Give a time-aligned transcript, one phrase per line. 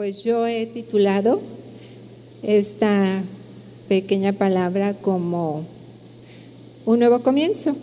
[0.00, 1.42] Pues yo he titulado
[2.42, 3.22] esta
[3.86, 5.66] pequeña palabra como
[6.86, 7.76] un nuevo comienzo.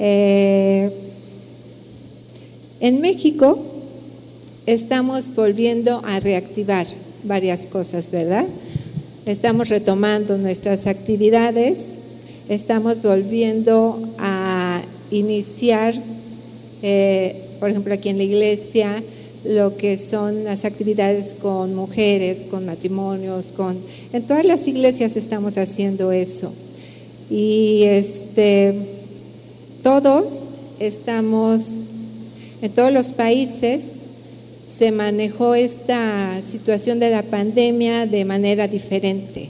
[0.00, 0.90] Eh,
[2.80, 3.60] en México
[4.66, 6.88] estamos volviendo a reactivar
[7.22, 8.46] varias cosas, ¿verdad?
[9.24, 11.92] Estamos retomando nuestras actividades,
[12.48, 14.82] estamos volviendo a
[15.12, 15.94] iniciar,
[16.82, 19.00] eh, por ejemplo, aquí en la iglesia,
[19.44, 23.78] lo que son las actividades con mujeres, con matrimonios, con
[24.12, 26.52] en todas las iglesias estamos haciendo eso.
[27.30, 28.74] Y este
[29.82, 30.44] todos
[30.78, 31.62] estamos
[32.62, 33.98] en todos los países
[34.68, 39.48] se manejó esta situación de la pandemia de manera diferente.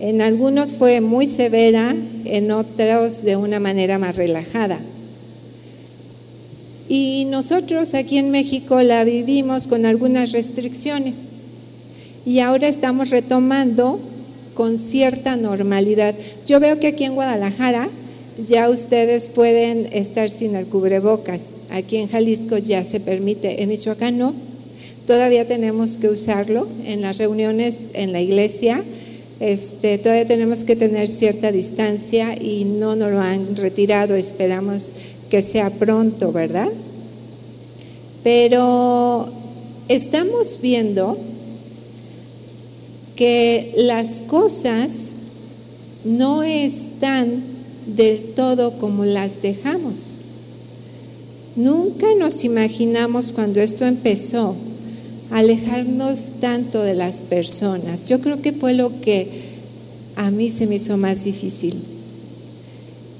[0.00, 1.94] En algunos fue muy severa,
[2.24, 4.80] en otros de una manera más relajada.
[6.94, 11.30] Y nosotros aquí en México la vivimos con algunas restricciones
[12.26, 13.98] y ahora estamos retomando
[14.52, 16.14] con cierta normalidad.
[16.46, 17.88] Yo veo que aquí en Guadalajara
[18.46, 21.60] ya ustedes pueden estar sin el cubrebocas.
[21.70, 24.34] Aquí en Jalisco ya se permite, en Michoacán no.
[25.06, 28.84] Todavía tenemos que usarlo en las reuniones en la iglesia.
[29.40, 34.14] Este, todavía tenemos que tener cierta distancia y no nos lo han retirado.
[34.14, 34.92] Esperamos
[35.32, 36.68] que sea pronto, ¿verdad?
[38.22, 39.30] Pero
[39.88, 41.16] estamos viendo
[43.16, 45.12] que las cosas
[46.04, 47.44] no están
[47.86, 50.20] del todo como las dejamos.
[51.56, 54.54] Nunca nos imaginamos cuando esto empezó
[55.30, 58.06] alejarnos tanto de las personas.
[58.06, 59.28] Yo creo que fue lo que
[60.16, 61.91] a mí se me hizo más difícil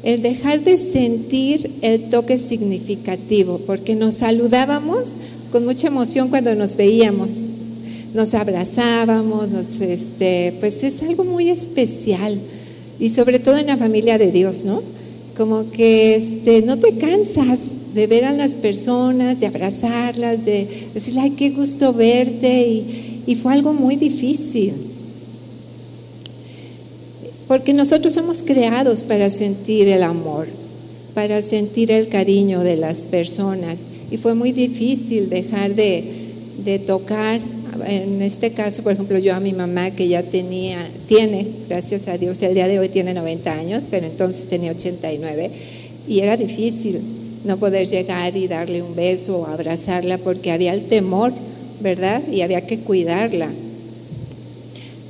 [0.03, 5.14] el dejar de sentir el toque significativo, porque nos saludábamos
[5.53, 7.31] con mucha emoción cuando nos veíamos,
[8.14, 12.39] nos abrazábamos, este, pues es algo muy especial
[12.98, 14.83] y sobre todo en la familia de Dios, ¿no?
[15.36, 17.61] Como que este, no te cansas
[17.95, 22.85] de ver a las personas, de abrazarlas, de decirle, ay, qué gusto verte,
[23.27, 24.92] y fue algo muy difícil.
[27.52, 30.46] Porque nosotros somos creados para sentir el amor,
[31.13, 33.85] para sentir el cariño de las personas.
[34.11, 37.42] Y fue muy difícil dejar de, tocar,
[37.86, 42.17] en este caso, por ejemplo, yo a mi mamá que ya tenía, tiene, gracias a
[42.17, 45.51] Dios, el día de hoy tiene 90 años, pero entonces tenía 89,
[46.08, 47.02] y era difícil
[47.45, 51.35] no poder llegar y darle un beso o abrazarla porque había el temor,
[51.83, 52.23] ¿verdad?
[52.33, 53.51] Y había que cuidarla.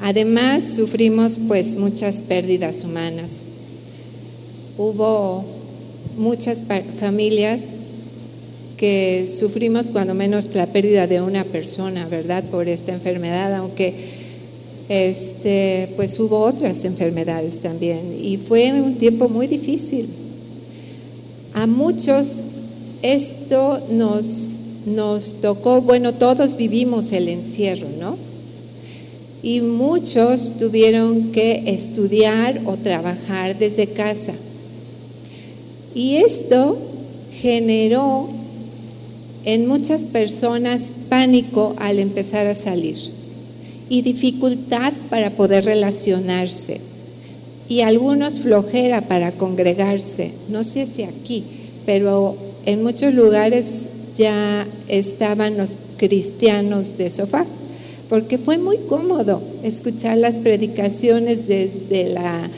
[0.03, 3.43] Además, sufrimos pues muchas pérdidas humanas.
[4.77, 5.45] Hubo
[6.19, 6.63] muchas
[6.99, 7.77] familias
[8.77, 12.43] que sufrimos cuando menos la pérdida de una persona, ¿verdad?
[12.51, 13.95] Por esta enfermedad, aunque
[14.89, 18.13] este, pues hubo otras enfermedades también.
[18.21, 20.09] Y fue un tiempo muy difícil.
[21.55, 22.43] A muchos
[23.03, 28.32] esto nos, nos tocó, bueno, todos vivimos el encierro, ¿no?
[29.43, 34.35] Y muchos tuvieron que estudiar o trabajar desde casa.
[35.95, 36.79] Y esto
[37.41, 38.29] generó
[39.45, 42.97] en muchas personas pánico al empezar a salir
[43.89, 46.81] y dificultad para poder relacionarse
[47.69, 50.31] y algunos flojera para congregarse.
[50.49, 51.43] No sé si aquí,
[51.85, 57.45] pero en muchos lugares ya estaban los cristianos de sofá
[58.13, 62.51] porque fue muy cómodo escuchar las predicaciones desde la...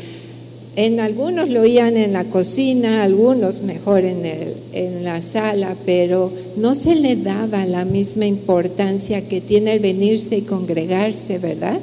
[0.75, 6.33] En algunos lo oían en la cocina, algunos mejor en, el, en la sala, pero
[6.57, 11.79] no se le daba la misma importancia que tiene el venirse y congregarse, ¿verdad?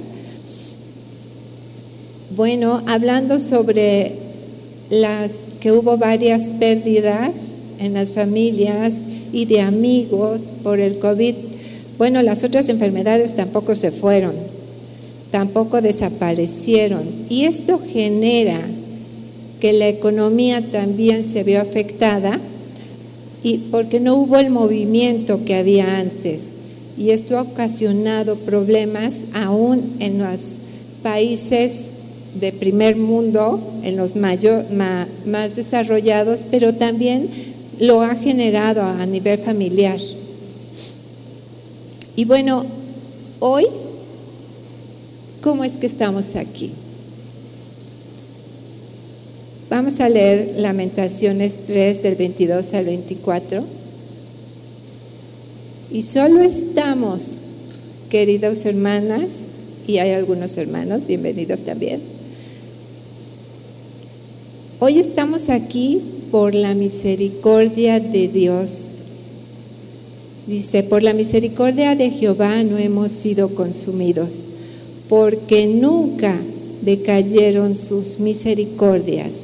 [2.36, 4.12] Bueno, hablando sobre
[4.90, 7.38] las que hubo varias pérdidas
[7.80, 8.96] en las familias
[9.32, 11.36] y de amigos por el COVID,
[12.02, 14.34] bueno, las otras enfermedades tampoco se fueron,
[15.30, 17.04] tampoco desaparecieron.
[17.30, 18.60] Y esto genera
[19.60, 22.40] que la economía también se vio afectada
[23.44, 26.54] y porque no hubo el movimiento que había antes.
[26.98, 30.58] Y esto ha ocasionado problemas aún en los
[31.04, 31.90] países
[32.34, 37.30] de primer mundo, en los mayor, más desarrollados, pero también
[37.80, 40.00] lo ha generado a nivel familiar.
[42.22, 42.64] Y bueno,
[43.40, 43.66] hoy,
[45.42, 46.70] ¿cómo es que estamos aquí?
[49.72, 53.64] Vamos a leer Lamentaciones 3 del 22 al 24.
[55.92, 57.46] Y solo estamos,
[58.12, 59.46] queridos hermanas,
[59.88, 62.02] y hay algunos hermanos, bienvenidos también.
[64.80, 69.01] Hoy estamos aquí por la misericordia de Dios.
[70.52, 74.48] Dice, por la misericordia de Jehová no hemos sido consumidos,
[75.08, 76.38] porque nunca
[76.82, 79.44] decayeron sus misericordias.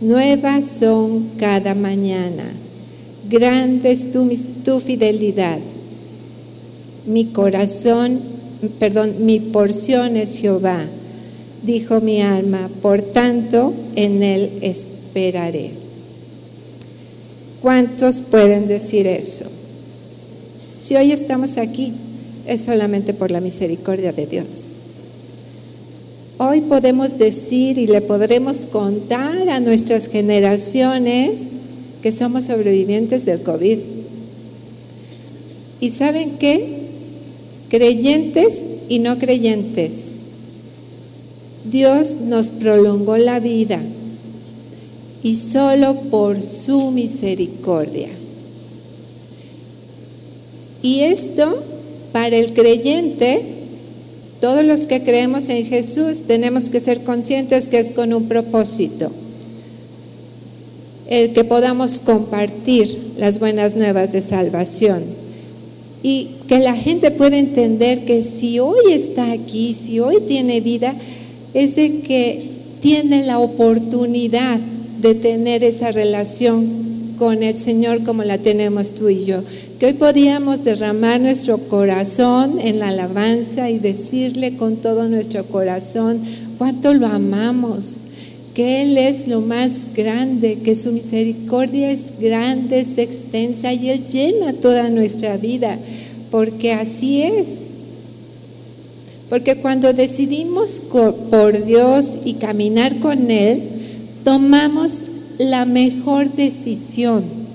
[0.00, 2.44] Nuevas son cada mañana.
[3.28, 4.30] Grande es tu,
[4.64, 5.58] tu fidelidad.
[7.06, 8.20] Mi corazón,
[8.78, 10.84] perdón, mi porción es Jehová,
[11.64, 15.72] dijo mi alma, por tanto en él esperaré.
[17.60, 19.55] ¿Cuántos pueden decir eso?
[20.76, 21.94] Si hoy estamos aquí,
[22.46, 24.82] es solamente por la misericordia de Dios.
[26.36, 31.40] Hoy podemos decir y le podremos contar a nuestras generaciones
[32.02, 33.78] que somos sobrevivientes del COVID.
[35.80, 36.82] ¿Y saben qué?
[37.70, 40.16] Creyentes y no creyentes.
[41.70, 43.80] Dios nos prolongó la vida
[45.22, 48.10] y solo por su misericordia.
[50.86, 51.52] Y esto,
[52.12, 53.42] para el creyente,
[54.40, 59.10] todos los que creemos en Jesús tenemos que ser conscientes que es con un propósito.
[61.08, 65.02] El que podamos compartir las buenas nuevas de salvación.
[66.04, 70.94] Y que la gente pueda entender que si hoy está aquí, si hoy tiene vida,
[71.52, 72.48] es de que
[72.78, 74.60] tiene la oportunidad
[75.00, 79.42] de tener esa relación con el Señor como la tenemos tú y yo
[79.78, 86.18] que hoy podíamos derramar nuestro corazón en la alabanza y decirle con todo nuestro corazón
[86.56, 87.96] cuánto lo amamos,
[88.54, 94.06] que Él es lo más grande, que su misericordia es grande, es extensa y Él
[94.08, 95.78] llena toda nuestra vida,
[96.30, 97.58] porque así es.
[99.28, 100.80] Porque cuando decidimos
[101.30, 103.62] por Dios y caminar con Él,
[104.24, 105.02] tomamos
[105.38, 107.46] la mejor decisión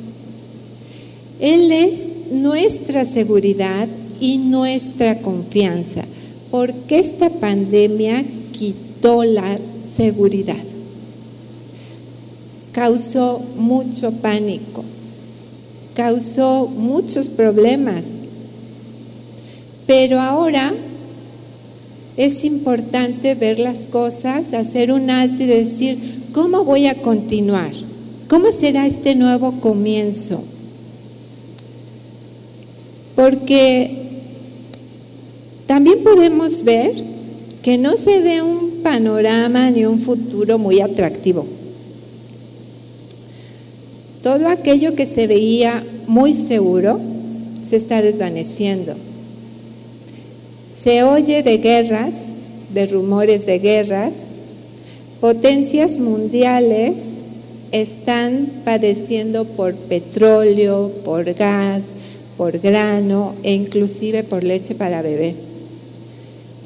[1.41, 3.87] él es nuestra seguridad
[4.19, 6.03] y nuestra confianza,
[6.49, 9.57] porque esta pandemia quitó la
[9.97, 10.63] seguridad,
[12.71, 14.83] causó mucho pánico,
[15.95, 18.05] causó muchos problemas,
[19.87, 20.73] pero ahora
[22.17, 25.97] es importante ver las cosas, hacer un alto y decir,
[26.33, 27.71] ¿cómo voy a continuar?
[28.29, 30.41] ¿Cómo será este nuevo comienzo?
[33.21, 33.91] Porque
[35.67, 36.91] también podemos ver
[37.61, 41.45] que no se ve un panorama ni un futuro muy atractivo.
[44.23, 46.99] Todo aquello que se veía muy seguro
[47.61, 48.95] se está desvaneciendo.
[50.71, 52.29] Se oye de guerras,
[52.73, 54.15] de rumores de guerras.
[55.19, 57.17] Potencias mundiales
[57.71, 61.89] están padeciendo por petróleo, por gas,
[62.41, 65.35] por grano e inclusive por leche para bebé.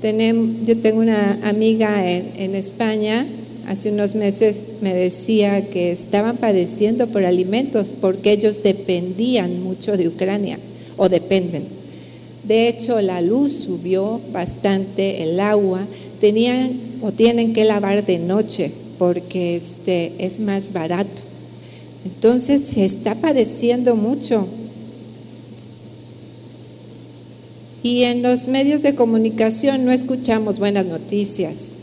[0.01, 3.27] yo tengo una amiga en, España,
[3.67, 10.07] hace unos meses me decía que estaban padeciendo por alimentos porque ellos dependían mucho de
[10.07, 10.59] Ucrania
[10.95, 11.63] o dependen.
[12.47, 15.81] De hecho, la luz subió bastante, el agua,
[16.21, 21.21] tenían o tienen que lavar de noche porque este es más barato.
[22.05, 24.47] Entonces se está padeciendo mucho.
[27.85, 31.81] Y en los medios de comunicación no escuchamos buenas noticias.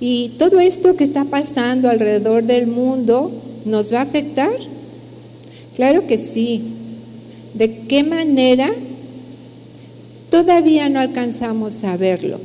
[0.00, 3.32] Y todo esto que está pasando alrededor del mundo
[3.64, 4.52] nos va a afectar.
[5.76, 6.74] Claro que sí.
[7.54, 8.70] ¿De qué manera?
[10.28, 12.38] Todavía no alcanzamos a verlo.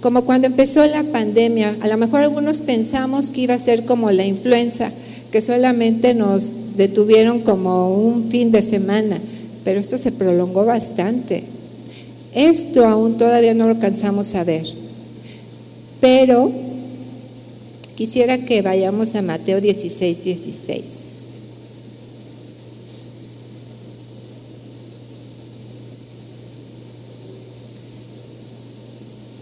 [0.00, 4.10] Como cuando empezó la pandemia, a lo mejor algunos pensamos que iba a ser como
[4.12, 4.90] la influenza,
[5.30, 9.20] que solamente nos detuvieron como un fin de semana,
[9.62, 11.44] pero esto se prolongó bastante.
[12.34, 14.66] Esto aún todavía no lo alcanzamos a ver.
[16.00, 16.50] Pero
[17.94, 20.82] quisiera que vayamos a Mateo 16, 16.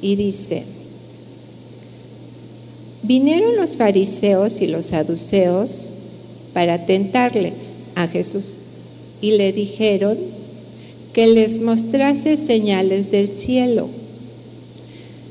[0.03, 0.65] Y dice,
[3.03, 5.91] vinieron los fariseos y los saduceos
[6.55, 7.53] para tentarle
[7.95, 8.57] a Jesús
[9.21, 10.40] y le dijeron,
[11.13, 13.89] que les mostrase señales del cielo.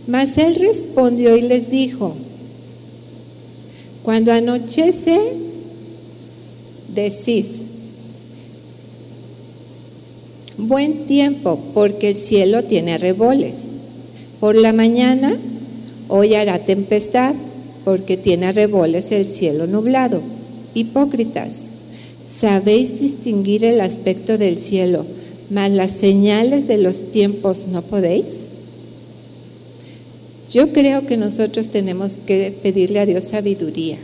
[0.07, 2.15] Mas él respondió y les dijo,
[4.03, 5.19] cuando anochece,
[6.93, 7.61] decís,
[10.57, 13.73] buen tiempo, porque el cielo tiene reboles.
[14.39, 15.37] Por la mañana,
[16.07, 17.35] hoy hará tempestad,
[17.85, 20.21] porque tiene reboles el cielo nublado.
[20.73, 21.71] Hipócritas,
[22.25, 25.05] sabéis distinguir el aspecto del cielo,
[25.49, 28.59] mas las señales de los tiempos no podéis.
[30.51, 33.97] Yo creo que nosotros tenemos que pedirle a Dios sabiduría,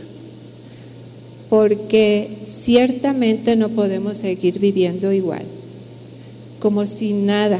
[1.48, 5.42] porque ciertamente no podemos seguir viviendo igual,
[6.60, 7.58] como si nada.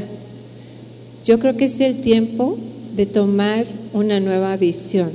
[1.24, 2.56] Yo creo que es el tiempo
[2.96, 5.10] de tomar una nueva visión.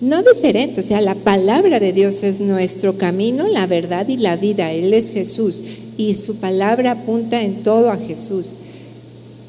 [0.00, 4.36] No diferente, o sea, la palabra de Dios es nuestro camino, la verdad y la
[4.36, 4.72] vida.
[4.72, 5.62] Él es Jesús
[5.98, 8.54] y su palabra apunta en todo a Jesús.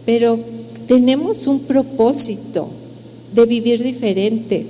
[0.05, 0.37] Pero
[0.87, 2.67] tenemos un propósito
[3.33, 4.65] de vivir diferente.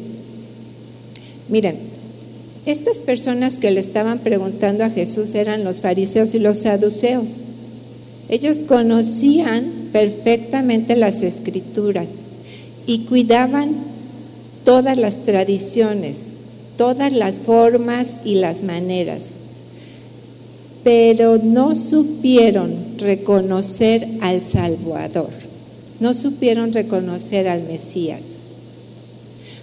[1.48, 1.78] Miren,
[2.66, 7.42] estas personas que le estaban preguntando a Jesús eran los fariseos y los saduceos.
[8.28, 12.10] Ellos conocían perfectamente las escrituras
[12.86, 13.72] y cuidaban
[14.66, 16.34] todas las tradiciones,
[16.78, 19.32] todas las formas y las maneras,
[20.84, 25.30] pero no supieron reconocer al Salvador,
[26.00, 28.40] no supieron reconocer al Mesías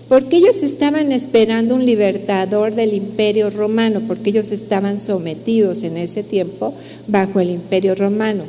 [0.09, 6.23] porque ellos estaban esperando un libertador del imperio romano, porque ellos estaban sometidos en ese
[6.23, 6.75] tiempo
[7.09, 8.45] bajo el imperio romano.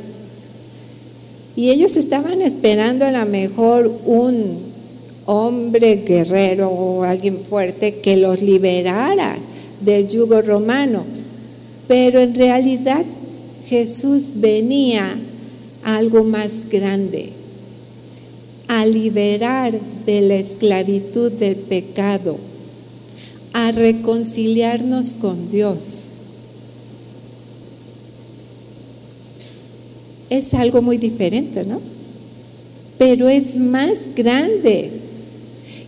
[1.56, 4.68] Y ellos estaban esperando a lo mejor un
[5.26, 9.36] hombre guerrero o alguien fuerte que los liberara
[9.80, 11.02] del yugo romano.
[11.88, 13.04] Pero en realidad
[13.66, 15.16] Jesús venía
[15.82, 17.32] a algo más grande
[18.68, 19.72] a liberar
[20.04, 22.36] de la esclavitud del pecado,
[23.54, 26.18] a reconciliarnos con Dios.
[30.28, 31.80] Es algo muy diferente, ¿no?
[32.98, 34.90] Pero es más grande.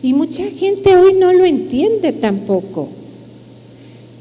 [0.02, 2.88] Y mucha gente hoy no lo entiende tampoco.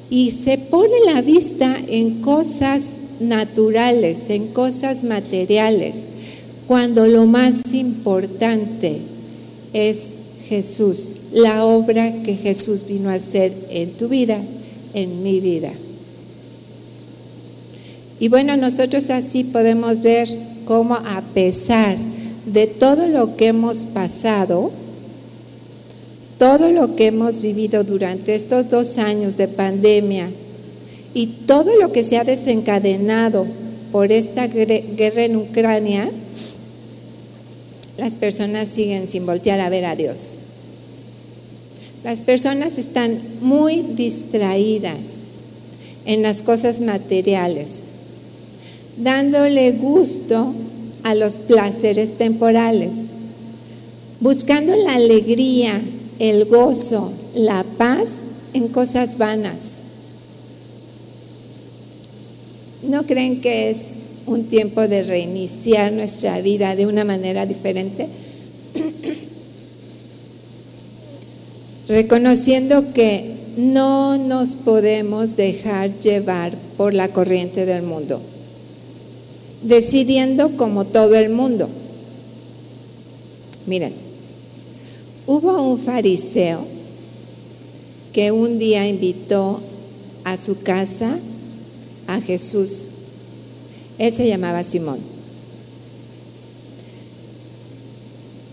[0.10, 6.04] Y se pone la vista en cosas naturales, en cosas materiales
[6.70, 9.01] cuando lo más importante
[9.74, 10.10] es
[10.48, 14.39] Jesús, la obra que Jesús vino a hacer en tu vida,
[14.94, 15.72] en mi vida.
[18.20, 20.30] Y bueno, nosotros así podemos ver
[20.66, 21.98] cómo a pesar
[22.46, 24.72] de todo lo que hemos pasado,
[26.39, 30.29] todo lo que hemos vivido durante estos dos años de pandemia
[31.13, 33.46] y todo lo que se ha desencadenado
[33.91, 36.10] por esta guerra en Ucrania,
[37.98, 40.38] las personas siguen sin voltear a ver a Dios.
[42.05, 45.25] Las personas están muy distraídas
[46.05, 47.81] en las cosas materiales,
[48.98, 50.53] dándole gusto
[51.03, 53.08] a los placeres temporales,
[54.22, 55.81] buscando la alegría,
[56.20, 58.10] el gozo, la paz
[58.54, 59.86] en cosas vanas.
[62.84, 68.08] ¿No creen que es un tiempo de reiniciar nuestra vida de una manera diferente,
[71.88, 78.22] reconociendo que no nos podemos dejar llevar por la corriente del mundo,
[79.64, 81.68] decidiendo como todo el mundo.
[83.66, 83.94] Miren,
[85.30, 86.66] hubo un fariseo
[88.14, 89.62] que un día invitó
[90.24, 91.18] a su casa
[92.08, 92.90] a Jesús
[94.00, 94.98] él se llamaba Simón.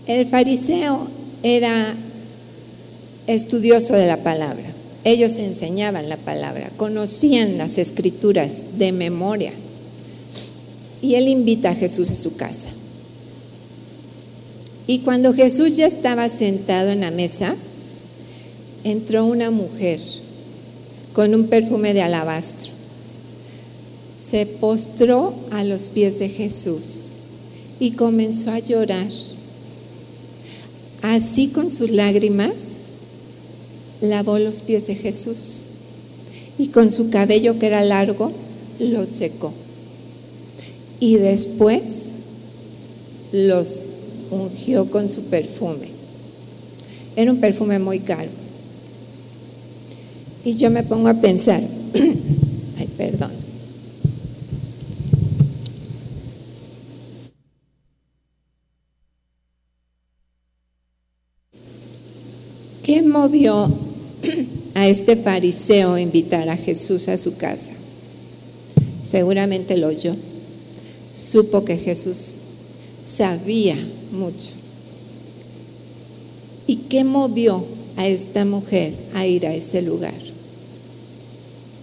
[0.05, 1.07] El fariseo
[1.41, 1.95] era
[3.27, 4.65] estudioso de la palabra.
[5.05, 9.53] Ellos enseñaban la palabra, conocían las escrituras de memoria.
[11.01, 12.69] Y él invita a Jesús a su casa.
[14.87, 17.55] Y cuando Jesús ya estaba sentado en la mesa,
[18.83, 19.99] entró una mujer
[21.13, 22.77] con un perfume de alabastro
[24.19, 27.11] se postró a los pies de Jesús
[27.79, 29.07] y comenzó a llorar.
[31.01, 32.69] Así con sus lágrimas
[34.01, 35.61] lavó los pies de Jesús
[36.57, 38.31] y con su cabello que era largo
[38.79, 39.53] lo secó.
[40.99, 42.23] Y después
[43.31, 43.89] los
[44.31, 45.89] ungió con su perfume.
[47.15, 48.29] Era un perfume muy caro.
[50.45, 51.61] Y yo me pongo a pensar,
[52.77, 53.31] ay, perdón.
[62.83, 63.69] ¿Qué movió
[64.75, 67.73] a este fariseo a invitar a Jesús a su casa?
[69.01, 70.15] Seguramente lo oyó.
[71.13, 72.35] supo que Jesús
[73.03, 73.75] sabía
[74.11, 74.51] mucho.
[76.65, 77.63] ¿Y qué movió
[77.95, 80.13] a esta mujer a ir a ese lugar?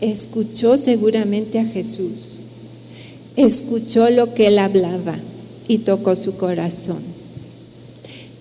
[0.00, 2.42] Escuchó seguramente a Jesús,
[3.36, 5.16] escuchó lo que él hablaba
[5.66, 7.02] y tocó su corazón.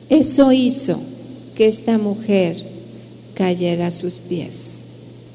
[0.10, 1.00] Eso hizo
[1.56, 2.58] que esta mujer
[3.34, 4.80] cayera a sus pies,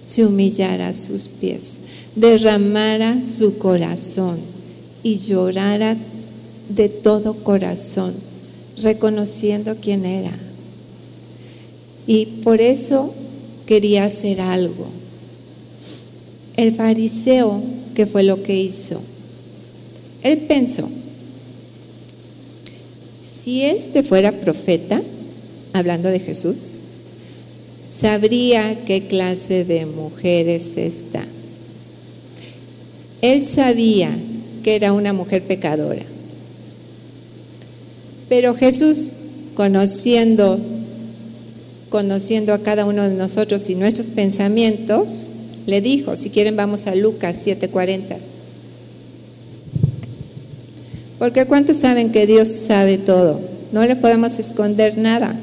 [0.05, 1.79] se humillara a sus pies,
[2.15, 4.39] derramara su corazón
[5.03, 5.97] y llorara
[6.69, 8.15] de todo corazón,
[8.83, 10.33] reconociendo quién era.
[12.07, 13.13] Y por eso
[13.67, 14.87] quería hacer algo.
[16.57, 17.63] El fariseo,
[17.95, 19.01] ¿qué fue lo que hizo?
[20.23, 20.89] Él pensó,
[23.29, 25.01] si este fuera profeta,
[25.73, 26.79] hablando de Jesús,
[27.89, 31.25] sabría qué clase de mujer es esta.
[33.23, 34.11] Él sabía
[34.63, 36.03] que era una mujer pecadora.
[38.29, 39.11] Pero Jesús,
[39.55, 40.59] conociendo,
[41.89, 45.29] conociendo a cada uno de nosotros y nuestros pensamientos,
[45.67, 48.17] le dijo, si quieren vamos a Lucas 7:40.
[51.19, 53.41] Porque ¿cuántos saben que Dios sabe todo?
[53.73, 55.35] No le podemos esconder nada.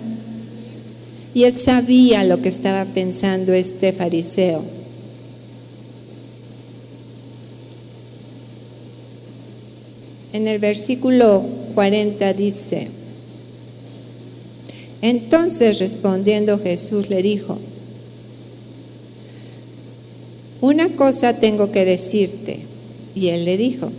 [1.34, 4.64] Y él sabía lo que estaba pensando este fariseo.
[10.32, 11.44] En el versículo
[11.76, 12.88] 40 dice,
[15.02, 17.60] entonces respondiendo Jesús le dijo,
[20.62, 22.62] una cosa tengo que decirte.
[23.14, 23.92] Y él le dijo,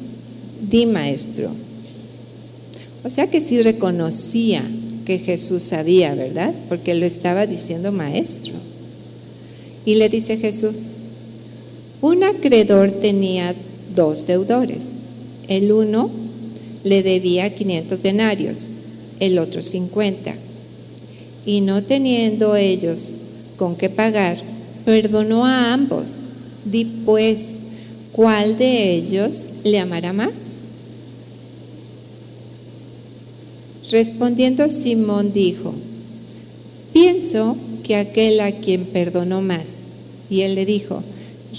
[0.69, 1.51] di maestro.
[3.05, 4.63] O sea que sí reconocía
[5.05, 6.53] que Jesús sabía, ¿verdad?
[6.69, 8.55] Porque lo estaba diciendo maestro.
[9.85, 10.95] Y le dice Jesús,
[12.03, 13.55] un acreedor tenía
[13.95, 14.97] dos deudores.
[15.47, 16.11] El uno
[16.87, 18.71] le debía 500 denarios,
[19.19, 20.37] el otro 50.
[21.45, 23.15] Y no teniendo ellos
[23.57, 24.39] con qué pagar,
[24.85, 26.29] perdonó a ambos.
[26.65, 27.55] Di pues,
[28.13, 30.33] ¿cuál de ellos le amará más?
[33.91, 35.75] Respondiendo Simón dijo,
[36.93, 39.87] pienso que aquel a quien perdonó más.
[40.31, 41.03] Y él le dijo,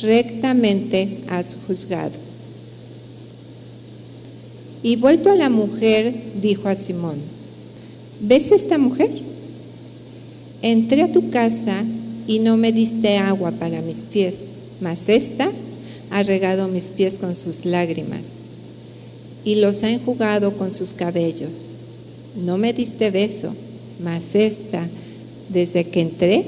[0.01, 2.26] rectamente has juzgado.
[4.88, 7.17] Y vuelto a la mujer, dijo a Simón,
[8.21, 9.10] ¿ves esta mujer?
[10.62, 11.84] Entré a tu casa
[12.26, 14.45] y no me diste agua para mis pies,
[14.80, 15.52] mas esta
[16.10, 18.28] ha regado mis pies con sus lágrimas
[19.43, 21.80] y los ha enjugado con sus cabellos.
[22.38, 23.54] No me diste beso,
[24.02, 24.88] mas esta,
[25.50, 26.45] desde que entré,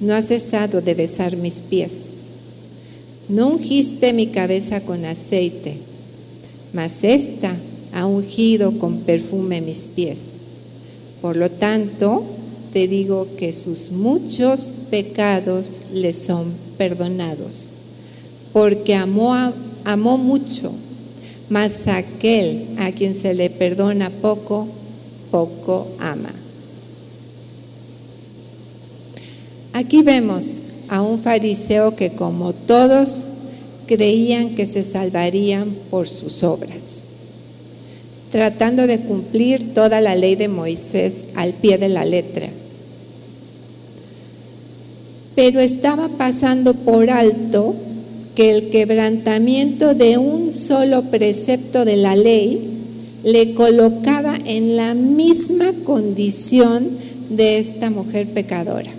[0.00, 2.06] no ha cesado de besar mis pies.
[3.28, 5.76] No ungiste mi cabeza con aceite,
[6.72, 7.54] mas esta
[7.98, 10.18] ha ungido con perfume mis pies.
[11.20, 12.24] Por lo tanto,
[12.72, 17.74] te digo que sus muchos pecados le son perdonados,
[18.52, 19.34] porque amó,
[19.84, 20.72] amó mucho,
[21.48, 24.68] mas aquel a quien se le perdona poco,
[25.32, 26.32] poco ama.
[29.72, 33.30] Aquí vemos a un fariseo que como todos
[33.86, 37.07] creían que se salvarían por sus obras
[38.30, 42.48] tratando de cumplir toda la ley de Moisés al pie de la letra.
[45.34, 47.74] Pero estaba pasando por alto
[48.34, 52.60] que el quebrantamiento de un solo precepto de la ley
[53.24, 56.88] le colocaba en la misma condición
[57.30, 58.90] de esta mujer pecadora.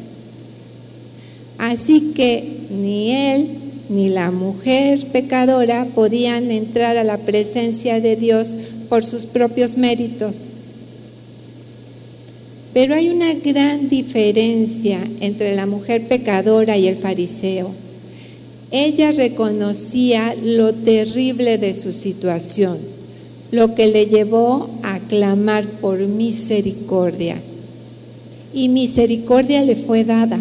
[1.58, 3.48] Así que ni él
[3.90, 8.58] ni la mujer pecadora podían entrar a la presencia de Dios
[8.90, 10.36] por sus propios méritos.
[12.74, 17.72] Pero hay una gran diferencia entre la mujer pecadora y el fariseo.
[18.72, 22.78] Ella reconocía lo terrible de su situación,
[23.52, 27.38] lo que le llevó a clamar por misericordia.
[28.54, 30.40] Y misericordia le fue dada,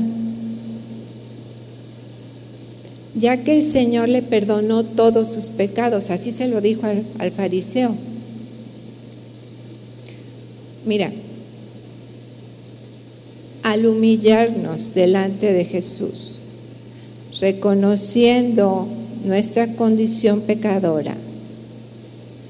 [3.14, 7.32] ya que el Señor le perdonó todos sus pecados, así se lo dijo al, al
[7.32, 7.94] fariseo.
[10.84, 11.10] Mira,
[13.62, 16.44] al humillarnos delante de Jesús,
[17.40, 18.88] reconociendo
[19.24, 21.16] nuestra condición pecadora,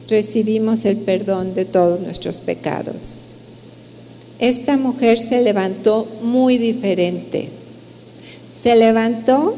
[0.09, 3.21] recibimos el perdón de todos nuestros pecados.
[4.39, 7.49] Esta mujer se levantó muy diferente.
[8.51, 9.57] Se levantó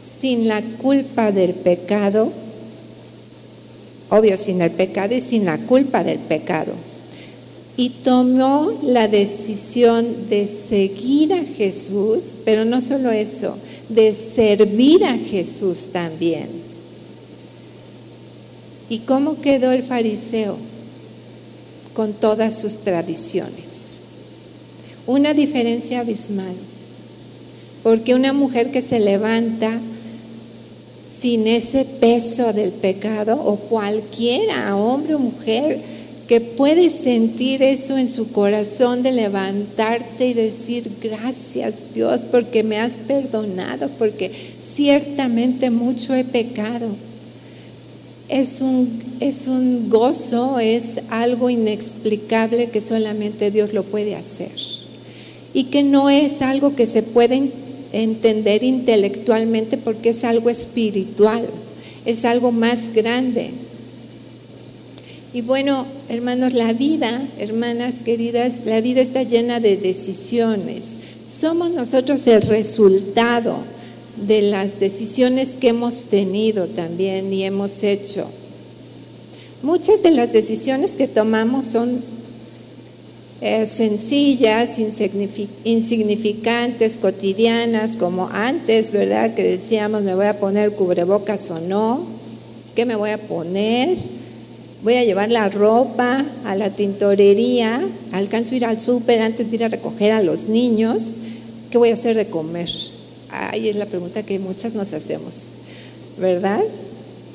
[0.00, 2.32] sin la culpa del pecado
[4.10, 6.72] obvio sin el pecado y sin la culpa del pecado.
[7.78, 13.56] Y tomó la decisión de seguir a Jesús, pero no solo eso,
[13.88, 16.48] de servir a Jesús también.
[18.88, 20.56] ¿Y cómo quedó el fariseo?
[21.94, 24.00] Con todas sus tradiciones.
[25.06, 26.56] Una diferencia abismal.
[27.84, 29.78] Porque una mujer que se levanta
[31.20, 35.97] sin ese peso del pecado, o cualquiera, hombre o mujer,
[36.28, 42.78] que puede sentir eso en su corazón de levantarte y decir gracias Dios porque me
[42.78, 46.90] has perdonado, porque ciertamente mucho he pecado.
[48.28, 54.52] Es un, es un gozo, es algo inexplicable que solamente Dios lo puede hacer.
[55.54, 57.50] Y que no es algo que se puede
[57.90, 61.46] entender intelectualmente porque es algo espiritual,
[62.04, 63.50] es algo más grande.
[65.32, 70.96] Y bueno, hermanos, la vida, hermanas queridas, la vida está llena de decisiones.
[71.28, 73.58] Somos nosotros el resultado
[74.16, 78.26] de las decisiones que hemos tenido también y hemos hecho.
[79.62, 82.02] Muchas de las decisiones que tomamos son
[83.42, 84.78] eh, sencillas,
[85.64, 89.34] insignificantes, cotidianas, como antes, ¿verdad?
[89.34, 92.06] Que decíamos, me voy a poner cubrebocas o no,
[92.74, 94.17] ¿qué me voy a poner?
[94.82, 97.80] Voy a llevar la ropa a la tintorería,
[98.12, 101.16] alcanzo a ir al súper antes de ir a recoger a los niños,
[101.70, 102.70] ¿qué voy a hacer de comer?
[103.28, 105.34] Ahí es la pregunta que muchas nos hacemos,
[106.16, 106.60] ¿verdad?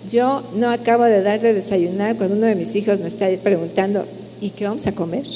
[0.10, 4.06] Yo no acabo de dar de desayunar cuando uno de mis hijos me está preguntando,
[4.40, 5.28] ¿y qué vamos a comer?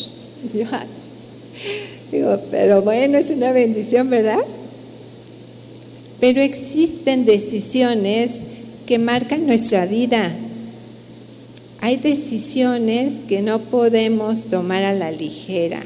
[2.12, 4.39] digo, pero bueno, es una bendición, ¿verdad?
[6.22, 8.39] Pero existen decisiones
[8.86, 10.34] que marcan nuestra vida.
[11.80, 15.84] Hay decisiones que no podemos tomar a la ligera.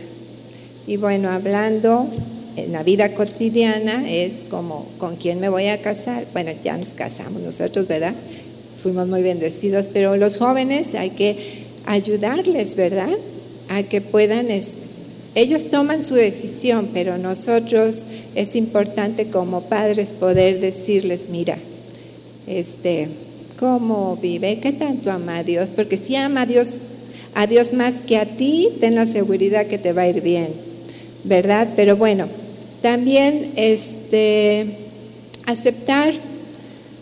[0.87, 2.07] Y bueno, hablando
[2.55, 6.25] en la vida cotidiana es como con quién me voy a casar.
[6.33, 8.13] Bueno, ya nos casamos nosotros, ¿verdad?
[8.81, 11.37] Fuimos muy bendecidos, pero los jóvenes hay que
[11.85, 13.09] ayudarles, ¿verdad?
[13.71, 14.47] a que puedan,
[15.33, 18.03] ellos toman su decisión, pero nosotros
[18.35, 21.57] es importante como padres poder decirles, mira,
[22.47, 23.07] este,
[23.61, 24.59] ¿cómo vive?
[24.59, 25.69] ¿Qué tanto ama a Dios?
[25.69, 26.73] Porque si ama a Dios,
[27.35, 30.47] a Dios más que a ti, ten la seguridad que te va a ir bien,
[31.23, 31.69] ¿verdad?
[31.75, 32.27] Pero bueno,
[32.81, 34.65] también este,
[35.45, 36.11] aceptar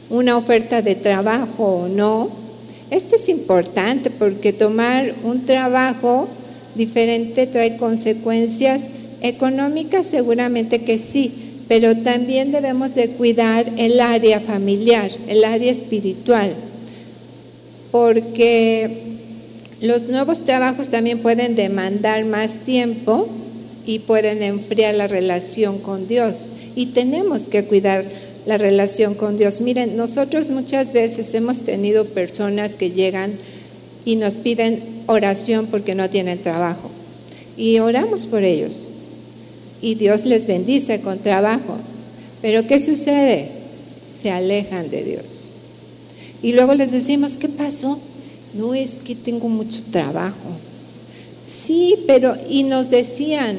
[0.10, 2.30] una oferta de trabajo o no.
[2.92, 6.28] Esto es importante porque tomar un trabajo
[6.76, 8.88] diferente trae consecuencias
[9.22, 16.56] económicas, seguramente que sí, pero también debemos de cuidar el área familiar, el área espiritual,
[17.92, 19.04] porque
[19.80, 23.30] los nuevos trabajos también pueden demandar más tiempo
[23.86, 26.50] y pueden enfriar la relación con Dios.
[26.76, 28.04] Y tenemos que cuidar
[28.48, 29.62] la relación con Dios.
[29.62, 33.34] Miren, nosotros muchas veces hemos tenido personas que llegan
[34.06, 36.90] y nos piden oración porque no tienen trabajo.
[37.58, 38.90] Y oramos por ellos.
[39.82, 41.78] Y Dios les bendice con trabajo.
[42.42, 43.50] Pero ¿qué sucede?
[44.10, 45.52] Se alejan de Dios.
[46.42, 48.00] Y luego les decimos, ¿qué pasó?
[48.54, 50.50] No es que tengo mucho trabajo.
[51.44, 53.58] Sí, pero, y nos decían,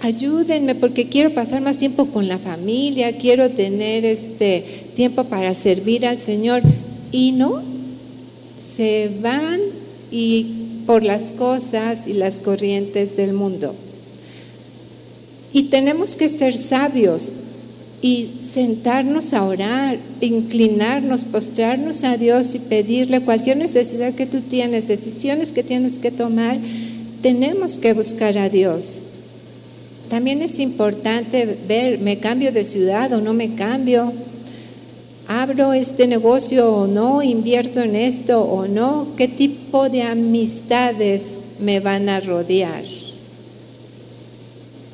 [0.00, 6.06] ayúdenme porque quiero pasar más tiempo con la familia, quiero tener este tiempo para servir
[6.06, 6.62] al Señor.
[7.12, 7.62] Y no,
[8.60, 9.60] se van
[10.10, 10.46] y
[10.86, 13.74] por las cosas y las corrientes del mundo.
[15.52, 17.30] Y tenemos que ser sabios
[18.02, 24.88] y sentarnos a orar, inclinarnos, postrarnos a Dios y pedirle cualquier necesidad que tú tienes,
[24.88, 26.58] decisiones que tienes que tomar,
[27.22, 29.02] tenemos que buscar a Dios.
[30.08, 34.12] También es importante ver, ¿me cambio de ciudad o no me cambio?
[35.28, 37.22] ¿Abro este negocio o no?
[37.22, 39.08] ¿Invierto en esto o no?
[39.16, 42.82] ¿Qué tipo de amistades me van a rodear?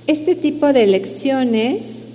[0.07, 2.07] Este tipo de lecciones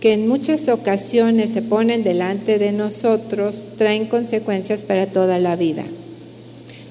[0.00, 5.84] que en muchas ocasiones se ponen delante de nosotros traen consecuencias para toda la vida.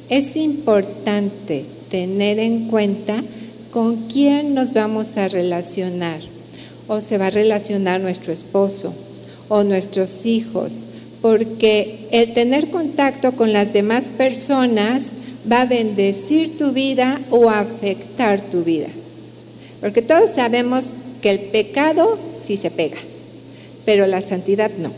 [0.09, 3.21] Es importante tener en cuenta
[3.69, 6.21] con quién nos vamos a relacionar
[6.87, 8.93] o se va a relacionar nuestro esposo,
[9.49, 10.85] o nuestros hijos,
[11.21, 15.11] porque el tener contacto con las demás personas
[15.51, 18.87] va a bendecir tu vida o afectar tu vida.
[19.81, 20.85] Porque todos sabemos
[21.21, 22.97] que el pecado sí se pega,
[23.83, 24.91] pero la santidad no.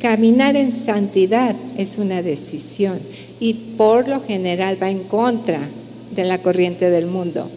[0.00, 2.98] Caminar en santidad es una decisión
[3.38, 5.60] y por lo general va en contra
[6.14, 7.48] de la corriente del mundo.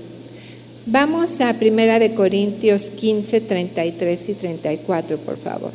[0.86, 5.72] Vamos a Primera de Corintios 15, 33 y 34, por favor.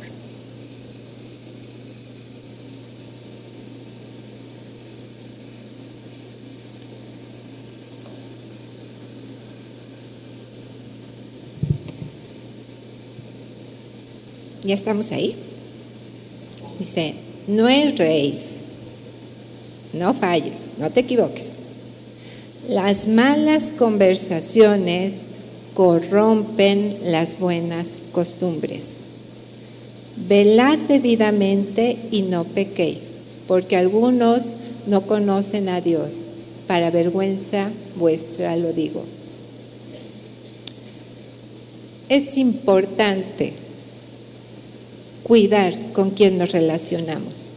[14.71, 15.35] ¿Ya estamos ahí?
[16.79, 17.13] Dice,
[17.45, 18.61] no erréis,
[19.91, 21.63] no falles, no te equivoques.
[22.69, 25.23] Las malas conversaciones
[25.73, 29.07] corrompen las buenas costumbres.
[30.29, 33.07] Velad debidamente y no pequéis,
[33.49, 34.55] porque algunos
[34.87, 36.13] no conocen a Dios.
[36.65, 39.03] Para vergüenza vuestra lo digo.
[42.07, 43.60] Es importante
[45.31, 47.53] cuidar con quien nos relacionamos.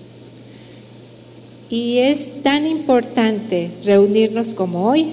[1.68, 5.06] Y es tan importante reunirnos como hoy,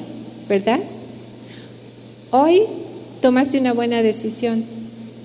[0.47, 0.79] ¿verdad?
[2.29, 2.61] Hoy
[3.19, 4.63] tomaste una buena decisión,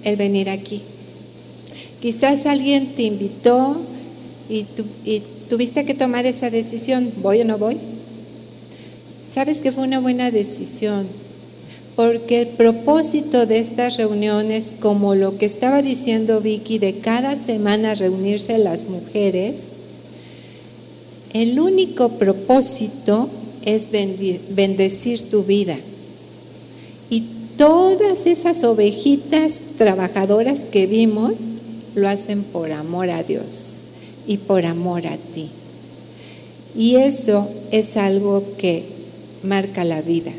[0.03, 0.81] el venir aquí.
[2.01, 3.83] Quizás alguien te invitó
[4.49, 4.65] y,
[5.05, 7.77] y tuviste que tomar esa decisión, ¿voy o no voy?
[9.31, 11.07] Sabes que fue una buena decisión,
[11.97, 17.95] porque el propósito de estas reuniones, como lo que estaba diciendo Vicky, de cada semana
[17.95, 19.69] reunirse las mujeres,
[21.33, 23.31] el único propósito
[23.65, 23.89] es
[24.51, 25.77] bendecir tu vida.
[27.09, 27.25] Y
[27.57, 31.41] todas esas ovejitas trabajadoras que vimos
[31.95, 33.85] lo hacen por amor a Dios
[34.27, 35.49] y por amor a ti.
[36.77, 38.85] Y eso es algo que
[39.43, 40.33] marca la vida.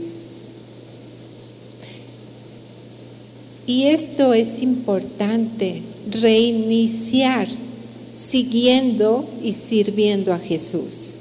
[3.67, 7.49] Y esto es importante, reiniciar
[8.13, 11.15] siguiendo y sirviendo a Jesús.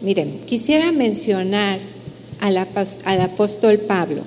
[0.00, 1.78] Miren, quisiera mencionar
[2.40, 4.22] al, apóstol Pablo.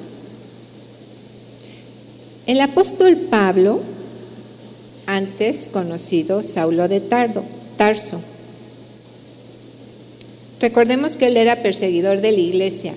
[2.46, 3.82] El apóstol Pablo,
[5.08, 7.44] antes conocido Saulo de Tardo,
[7.78, 8.22] Tarso.
[10.62, 12.94] Recordemos que él era perseguidor de la iglesia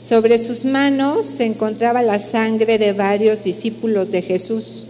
[0.00, 4.86] sobre sus manos se encontraba la sangre de varios discípulos de Jesús.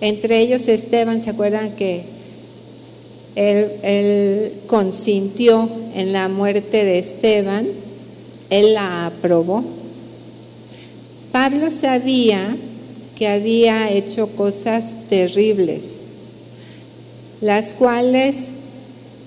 [0.00, 2.04] Entre ellos Esteban, ¿se acuerdan que
[3.34, 7.66] él, consintió en la muerte de Esteban?
[8.48, 9.64] Él la aprobó.
[11.32, 12.56] Pablo sabía
[13.16, 16.10] que había hecho cosas terribles,
[17.40, 18.57] las cuales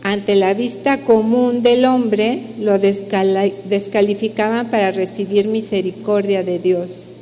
[0.03, 7.13] ante la vista común del hombre, lo descalificaban para recibir misericordia de Dios.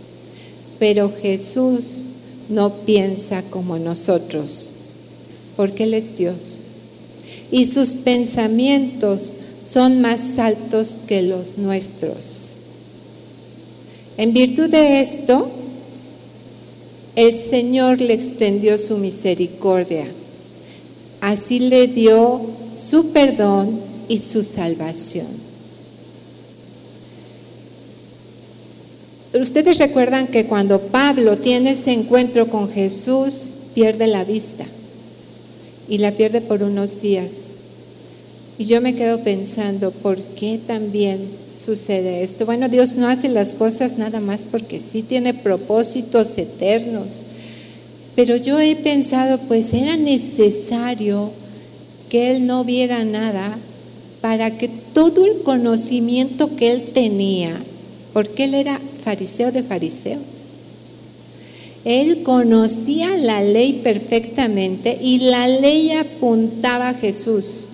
[0.79, 2.05] Pero Jesús
[2.47, 4.69] no piensa como nosotros,
[5.57, 6.69] porque Él es Dios.
[7.51, 12.53] Y sus pensamientos son más altos que los nuestros.
[14.17, 15.49] En virtud de esto,
[17.15, 20.07] el Señor le extendió su misericordia.
[21.19, 25.27] Así le dio su perdón y su salvación.
[29.33, 34.65] Ustedes recuerdan que cuando Pablo tiene ese encuentro con Jesús, pierde la vista
[35.87, 37.59] y la pierde por unos días.
[38.57, 42.45] Y yo me quedo pensando, ¿por qué también sucede esto?
[42.45, 47.25] Bueno, Dios no hace las cosas nada más porque sí tiene propósitos eternos.
[48.15, 51.31] Pero yo he pensado, pues era necesario
[52.09, 53.57] que él no viera nada
[54.21, 57.55] para que todo el conocimiento que él tenía,
[58.13, 60.49] porque él era fariseo de fariseos,
[61.85, 67.69] él conocía la ley perfectamente y la ley apuntaba a Jesús.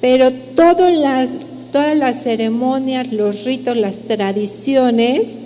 [0.00, 1.30] Pero todas las,
[1.72, 5.38] todas las ceremonias, los ritos, las tradiciones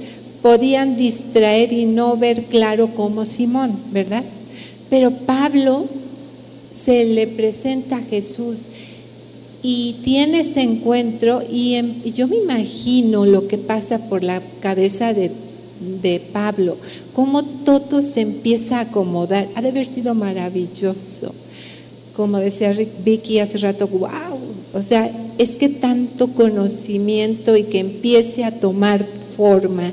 [0.43, 4.25] podían distraer y no ver claro como Simón, ¿verdad?
[4.91, 5.87] Pero Pablo
[6.77, 8.69] se le presenta a Jesús
[9.63, 11.81] y tiene ese encuentro y,
[12.15, 15.31] yo me imagino lo que pasa por la cabeza de,
[16.03, 16.77] de Pablo,
[17.15, 19.49] cómo todo se empieza a acomodar.
[19.55, 21.35] Ha de haber sido maravilloso.
[22.15, 24.11] Como decía Vicky hace rato, wow,
[24.73, 29.05] o sea, es que tanto conocimiento y que empiece a tomar
[29.37, 29.93] forma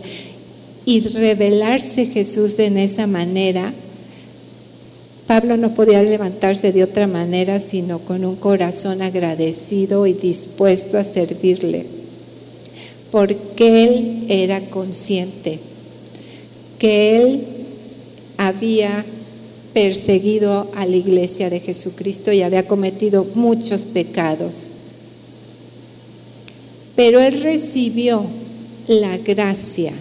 [0.86, 3.74] y revelarse Jesús en esa manera,
[5.28, 11.04] Pablo no podía levantarse de otra manera sino con un corazón agradecido y dispuesto a
[11.04, 11.86] servirle,
[13.12, 15.60] porque él era consciente
[16.78, 17.44] que él
[18.38, 19.06] había
[19.74, 24.72] perseguido a la iglesia de Jesucristo y había cometido muchos pecados.
[26.96, 28.24] Pero él recibió
[28.88, 29.94] la gracia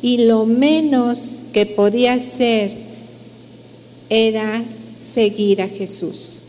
[0.00, 2.89] y lo menos que podía hacer
[4.10, 4.62] era
[4.98, 6.42] seguir a Jesús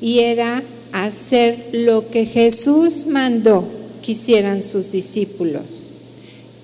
[0.00, 0.62] y era
[0.92, 3.64] hacer lo que Jesús mandó
[4.02, 5.92] que hicieran sus discípulos,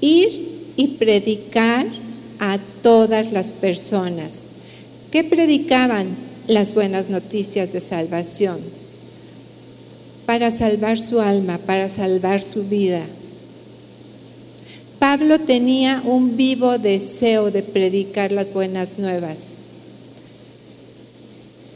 [0.01, 1.87] ir y predicar
[2.39, 4.43] a todas las personas.
[5.11, 6.29] que predicaban?
[6.47, 8.59] Las buenas noticias de salvación,
[10.27, 13.03] para salvar su alma, para salvar su vida.
[14.99, 19.68] Pablo tenía un vivo deseo de predicar las buenas nuevas.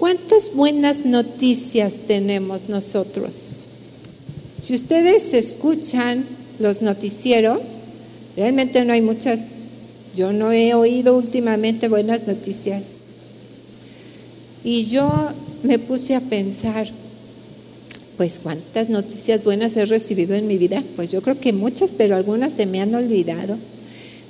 [0.03, 3.67] ¿Cuántas buenas noticias tenemos nosotros?
[4.61, 6.25] Si ustedes escuchan
[6.59, 7.77] los noticieros,
[8.37, 9.51] realmente no hay muchas
[10.17, 12.83] yo no he oído últimamente buenas noticias.
[14.65, 15.09] Y yo
[15.63, 16.89] me puse a pensar,
[18.17, 20.83] pues cuántas noticias buenas he recibido en mi vida.
[20.97, 23.57] Pues yo creo que muchas, pero algunas se me han olvidado.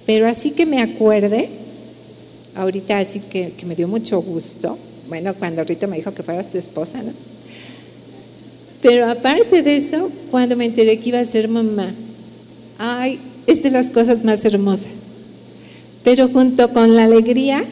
[0.05, 1.49] Pero así que me acuerde,
[2.57, 4.77] ahorita así que, que me dio mucho gusto,
[5.09, 7.13] bueno, cuando Rita me dijo que fuera su esposa, ¿no?
[8.83, 11.95] Pero aparte de eso, cuando me enteré que iba a ser mamá,
[12.79, 14.91] ay, es de las cosas más hermosas.
[16.03, 17.65] Pero junto con la alegría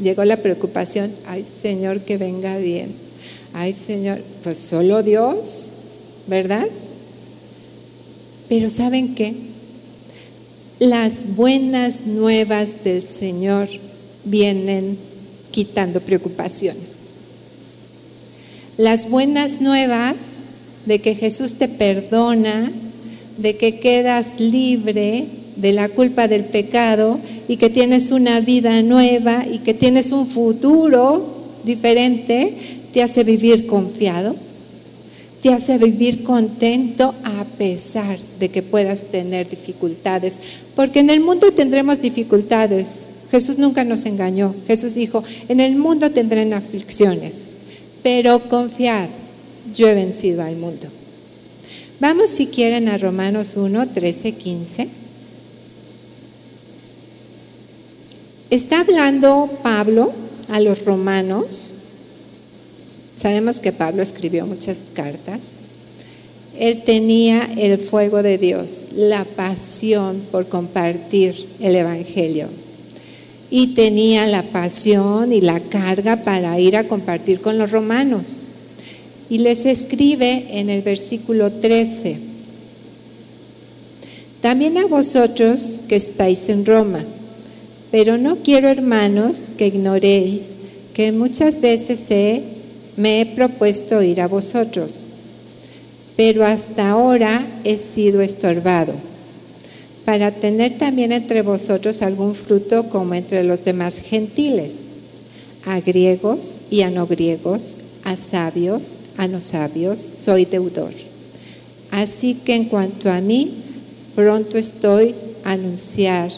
[0.00, 2.92] llegó la preocupación, ay Señor, que venga bien.
[3.52, 5.76] Ay Señor, pues solo Dios,
[6.26, 6.66] ¿verdad?
[8.48, 9.34] Pero ¿saben qué?
[10.78, 13.68] Las buenas nuevas del Señor
[14.24, 14.98] vienen
[15.56, 17.06] quitando preocupaciones.
[18.76, 20.16] Las buenas nuevas
[20.84, 22.70] de que Jesús te perdona,
[23.38, 25.24] de que quedas libre
[25.56, 30.26] de la culpa del pecado y que tienes una vida nueva y que tienes un
[30.26, 31.26] futuro
[31.64, 32.52] diferente,
[32.92, 34.36] te hace vivir confiado,
[35.40, 40.38] te hace vivir contento a pesar de que puedas tener dificultades,
[40.74, 43.15] porque en el mundo tendremos dificultades.
[43.30, 44.54] Jesús nunca nos engañó.
[44.66, 47.46] Jesús dijo, en el mundo tendrán aflicciones,
[48.02, 49.08] pero confiad,
[49.74, 50.88] yo he vencido al mundo.
[51.98, 54.88] Vamos si quieren a Romanos 1, 13, 15.
[58.50, 60.12] Está hablando Pablo
[60.48, 61.74] a los romanos.
[63.16, 65.60] Sabemos que Pablo escribió muchas cartas.
[66.58, 72.48] Él tenía el fuego de Dios, la pasión por compartir el Evangelio.
[73.50, 78.46] Y tenía la pasión y la carga para ir a compartir con los romanos.
[79.28, 82.18] Y les escribe en el versículo 13,
[84.40, 87.04] también a vosotros que estáis en Roma
[87.90, 90.56] pero no quiero, hermanos, que ignoréis
[90.92, 92.42] que muchas veces
[92.96, 95.02] me he propuesto ir a vosotros,
[96.16, 98.94] pero hasta ahora he sido estorbado,
[100.06, 104.84] para tener también entre vosotros algún fruto como entre los demás gentiles,
[105.66, 110.92] a griegos y a no griegos, a sabios, a no sabios, soy deudor.
[111.90, 113.52] Así que en cuanto a mí,
[114.14, 115.14] pronto estoy
[115.44, 116.30] a anunciar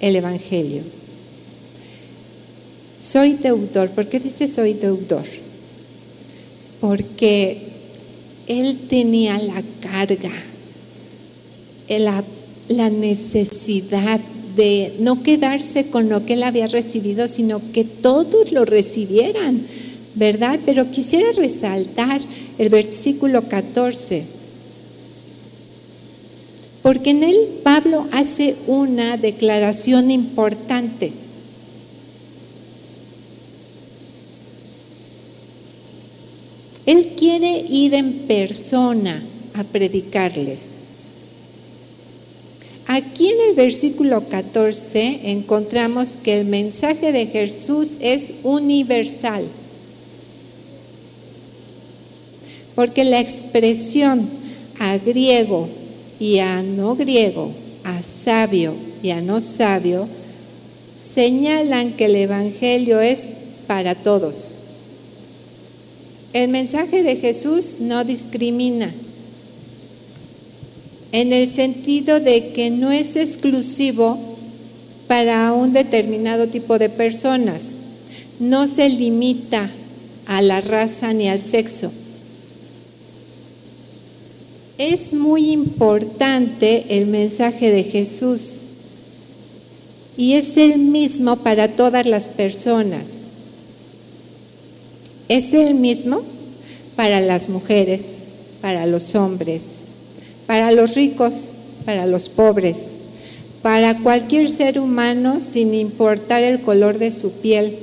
[0.00, 0.96] el Evangelio
[2.98, 3.90] soy deudor.
[3.90, 5.24] ¿Por qué dice soy deudor?
[6.80, 7.58] Porque
[8.46, 10.32] él tenía la carga,
[11.88, 12.24] la,
[12.68, 14.20] la necesidad
[14.56, 19.60] de no quedarse con lo que él había recibido, sino que todos lo recibieran,
[20.14, 20.58] ¿verdad?
[20.64, 22.20] Pero quisiera resaltar
[22.58, 24.24] el versículo 14,
[26.82, 31.12] porque en él Pablo hace una declaración importante.
[36.86, 39.20] Él quiere ir en persona
[39.54, 40.85] a predicarles.
[42.86, 49.44] Aquí en el versículo 14 encontramos que el mensaje de Jesús es universal.
[52.76, 54.28] Porque la expresión
[54.78, 55.68] a griego
[56.20, 57.50] y a no griego,
[57.82, 60.06] a sabio y a no sabio,
[60.96, 63.28] señalan que el Evangelio es
[63.66, 64.58] para todos.
[66.32, 68.92] El mensaje de Jesús no discrimina
[71.16, 74.18] en el sentido de que no es exclusivo
[75.06, 77.70] para un determinado tipo de personas.
[78.38, 79.66] No se limita
[80.26, 81.90] a la raza ni al sexo.
[84.76, 88.64] Es muy importante el mensaje de Jesús
[90.18, 93.28] y es el mismo para todas las personas.
[95.30, 96.20] Es el mismo
[96.94, 98.24] para las mujeres,
[98.60, 99.95] para los hombres,
[100.46, 101.52] para los ricos,
[101.84, 102.96] para los pobres,
[103.62, 107.76] para cualquier ser humano sin importar el color de su piel,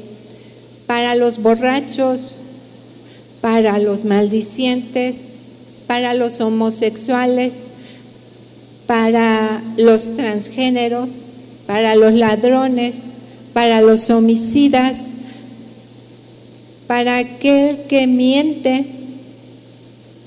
[0.88, 2.40] para los borrachos,
[3.42, 5.34] para los maldicientes,
[5.88, 7.66] para los homosexuales,
[8.86, 11.26] para los transgéneros,
[11.68, 13.04] para los ladrones,
[13.54, 15.12] para los homicidas,
[16.88, 18.86] para aquel que miente,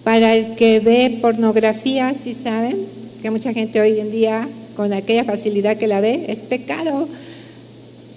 [0.07, 2.87] para el que ve pornografía, si saben,
[3.21, 7.09] que mucha gente hoy en día con aquella facilidad que la ve, es pecado.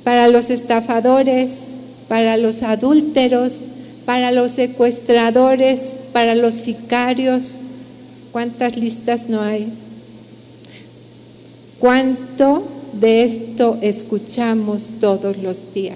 [0.03, 1.71] Para los estafadores,
[2.07, 3.69] para los adúlteros,
[4.05, 7.61] para los secuestradores, para los sicarios.
[8.31, 9.73] ¿Cuántas listas no hay?
[11.79, 15.95] ¿Cuánto de esto escuchamos todos los días?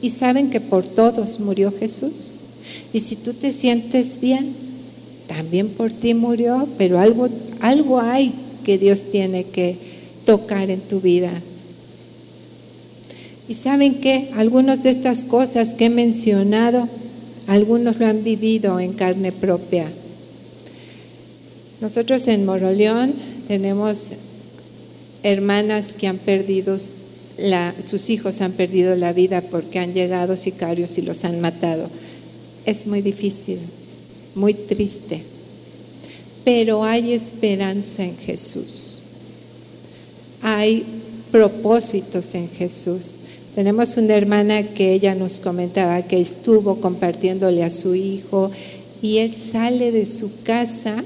[0.00, 2.42] ¿Y saben que por todos murió Jesús?
[2.92, 4.67] Y si tú te sientes bien,
[5.28, 7.28] también por ti murió, pero algo,
[7.60, 8.32] algo hay
[8.64, 9.76] que Dios tiene que
[10.24, 11.30] tocar en tu vida.
[13.46, 16.88] Y saben que algunas de estas cosas que he mencionado,
[17.46, 19.88] algunos lo han vivido en carne propia.
[21.80, 23.12] Nosotros en Moroleón
[23.46, 24.08] tenemos
[25.22, 31.02] hermanas que han perdido, sus hijos han perdido la vida porque han llegado sicarios y
[31.02, 31.88] los han matado.
[32.66, 33.60] Es muy difícil,
[34.38, 35.22] muy triste
[36.48, 39.00] pero hay esperanza en Jesús.
[40.40, 40.82] Hay
[41.30, 43.18] propósitos en Jesús.
[43.54, 48.50] Tenemos una hermana que ella nos comentaba que estuvo compartiéndole a su hijo
[49.02, 51.04] y él sale de su casa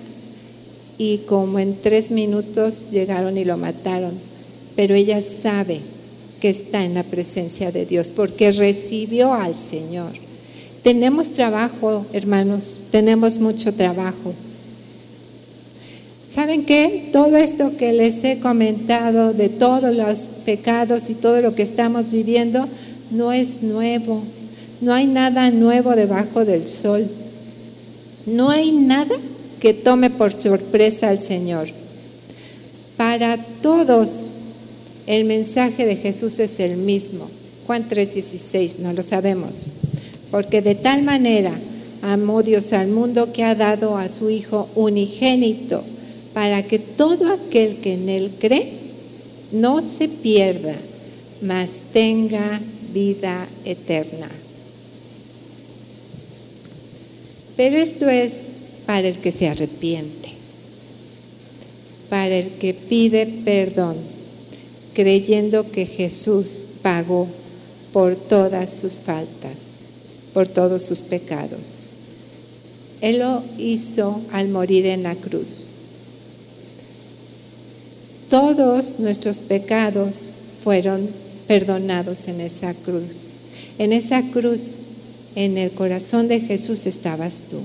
[0.97, 4.13] y como en tres minutos llegaron y lo mataron.
[4.77, 5.81] Pero ella sabe
[6.41, 10.13] que está en la presencia de Dios porque recibió al Señor.
[10.83, 14.35] Tenemos trabajo, hermanos, tenemos mucho trabajo.
[16.27, 17.11] ¿Saben qué?
[17.13, 22.11] Todo esto que les he comentado de todos los pecados y todo lo que estamos
[22.11, 22.67] viviendo
[23.11, 24.23] no es nuevo.
[24.81, 27.07] No hay nada nuevo debajo del sol.
[28.27, 29.15] No hay nada
[29.61, 31.69] que tome por sorpresa al Señor.
[32.97, 34.33] Para todos
[35.07, 37.29] el mensaje de Jesús es el mismo.
[37.67, 39.75] Juan 3:16, no lo sabemos.
[40.33, 41.53] Porque de tal manera
[42.01, 45.85] amó Dios al mundo que ha dado a su Hijo unigénito
[46.33, 48.73] para que todo aquel que en Él cree
[49.53, 50.75] no se pierda,
[51.43, 52.61] mas tenga
[52.93, 54.29] vida eterna.
[57.57, 58.47] Pero esto es
[58.87, 60.31] para el que se arrepiente,
[62.09, 63.97] para el que pide perdón,
[64.95, 67.29] creyendo que Jesús pagó
[67.93, 69.72] por todas sus faltas,
[70.33, 71.91] por todos sus pecados.
[73.01, 75.77] Él lo hizo al morir en la cruz
[78.33, 80.33] todos nuestros pecados
[80.65, 81.07] fueron
[81.47, 83.33] perdonados en esa cruz.
[83.77, 84.77] En esa cruz,
[85.35, 87.59] en el corazón de Jesús estabas tú.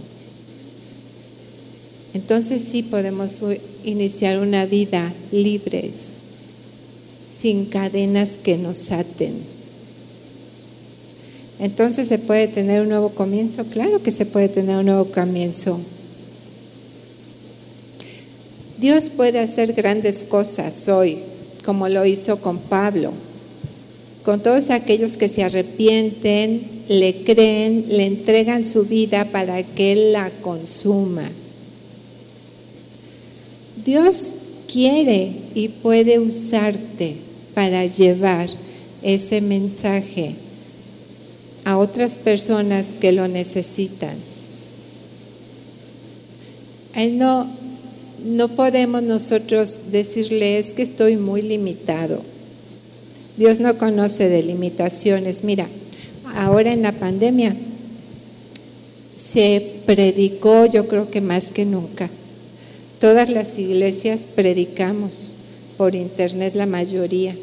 [2.13, 3.39] Entonces sí podemos
[3.86, 5.95] iniciar una vida libres,
[7.26, 9.36] sin cadenas que nos aten.
[11.60, 15.80] Entonces se puede tener un nuevo comienzo, claro que se puede tener un nuevo comienzo.
[18.78, 21.18] Dios puede hacer grandes cosas hoy,
[21.66, 23.12] como lo hizo con Pablo,
[24.24, 30.14] con todos aquellos que se arrepienten, le creen, le entregan su vida para que Él
[30.14, 31.28] la consuma.
[33.84, 34.36] Dios
[34.72, 37.16] quiere y puede usarte
[37.55, 38.49] para llevar
[39.01, 40.36] ese mensaje
[41.68, 44.15] a otras personas que lo necesitan.
[46.95, 47.45] Él no,
[48.24, 52.22] no podemos nosotros decirle es que estoy muy limitado.
[53.36, 55.43] Dios no conoce de limitaciones.
[55.43, 55.68] Mira,
[56.36, 57.53] ahora en la pandemia
[59.18, 62.09] se predicó yo creo que más que nunca.
[63.01, 65.34] Todas las iglesias predicamos
[65.76, 67.36] por internet la mayoría.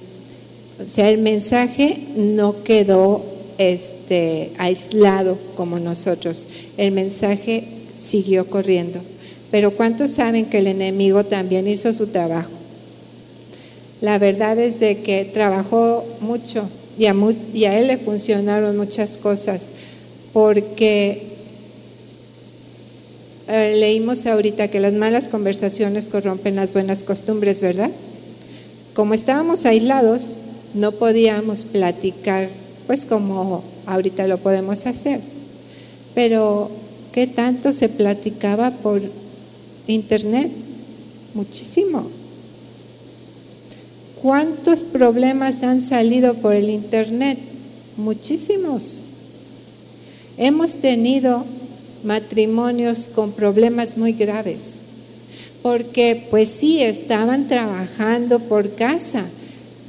[0.83, 6.49] O sea, el mensaje no quedó este, aislado como nosotros.
[6.77, 7.65] El mensaje
[7.99, 9.01] siguió corriendo.
[9.51, 12.51] Pero ¿cuántos saben que el enemigo también hizo su trabajo?
[14.01, 19.73] La verdad es de que trabajó mucho y a, él le funcionaron muchas cosas
[20.33, 21.23] porque
[23.49, 27.91] eh, leímos ahorita que las malas conversaciones corrompen las buenas costumbres, ¿verdad?
[28.95, 30.39] Como estábamos aislados,
[30.75, 32.49] no podíamos platicar,
[32.87, 35.21] pues como ahorita lo podemos hacer.
[36.15, 36.71] Pero,
[37.13, 39.03] ¿qué tanto se platicaba por
[39.87, 40.51] internet?
[41.35, 42.07] Muchísimo.
[44.23, 47.39] ¿Cuántos problemas han salido por el internet?
[47.97, 49.09] Muchísimos.
[50.39, 51.45] Hemos tenido
[52.05, 54.83] matrimonios con problemas muy graves,
[55.63, 59.25] porque pues sí, estaban trabajando por casa,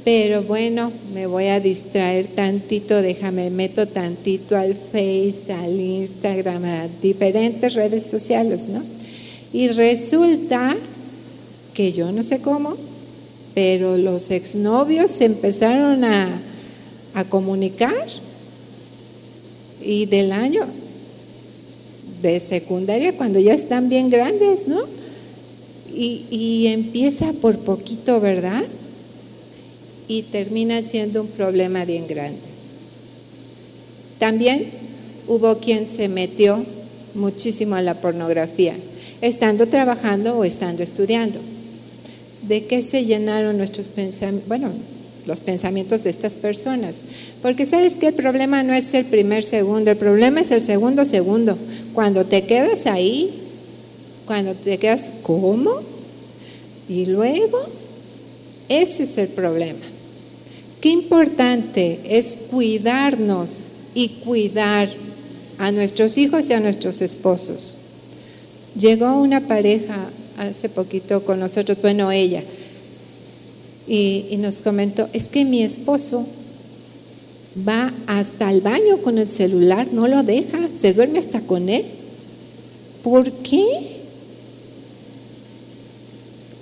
[0.06, 6.88] pero bueno, me voy a distraer tantito, déjame, meto tantito al Face, al Instagram, a
[7.02, 8.84] diferentes redes sociales, ¿no?
[9.52, 10.76] Y resulta
[11.74, 12.76] que yo no sé cómo,
[13.52, 16.40] pero los exnovios empezaron a,
[17.14, 18.06] a comunicar
[19.84, 20.66] y del año
[22.22, 24.82] de secundaria cuando ya están bien grandes, ¿no?
[25.92, 28.62] Y, y empieza por poquito, ¿verdad?
[30.08, 32.40] Y termina siendo un problema bien grande.
[34.18, 34.66] También
[35.28, 36.64] hubo quien se metió
[37.14, 38.74] muchísimo a la pornografía,
[39.20, 41.40] estando trabajando o estando estudiando.
[42.46, 44.48] ¿De qué se llenaron nuestros pensamientos?
[44.48, 44.70] Bueno,
[45.26, 47.02] los pensamientos de estas personas.
[47.42, 51.04] Porque sabes que el problema no es el primer segundo, el problema es el segundo
[51.04, 51.58] segundo.
[51.92, 53.42] Cuando te quedas ahí,
[54.24, 55.80] cuando te quedas, ¿cómo?
[56.88, 57.58] Y luego,
[58.68, 59.95] ese es el problema.
[60.86, 64.88] Qué importante es cuidarnos y cuidar
[65.58, 67.78] a nuestros hijos y a nuestros esposos.
[68.78, 69.96] Llegó una pareja
[70.38, 72.44] hace poquito con nosotros, bueno, ella,
[73.88, 76.24] y, nos comentó, es que mi esposo
[77.68, 81.84] va hasta el baño con el celular, no lo deja, se duerme hasta con él.
[83.02, 83.66] ¿Por qué?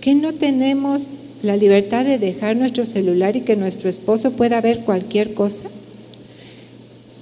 [0.01, 1.09] ¿Qué no tenemos
[1.45, 5.71] la libertad de dejar nuestro celular y que nuestro esposo pueda ver cualquier cosa?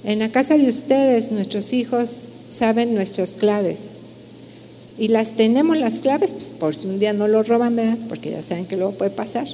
[0.03, 3.91] En la casa de ustedes, nuestros hijos saben nuestras claves.
[4.97, 7.97] Y las tenemos las claves, pues por si un día no lo roban, ¿verdad?
[8.09, 9.47] Porque ya saben que luego puede pasar.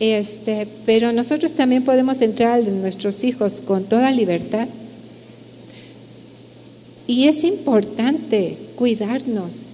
[0.00, 4.68] Este, pero nosotros también podemos entrar al nuestros hijos con toda libertad.
[7.06, 9.70] Y es importante cuidarnos,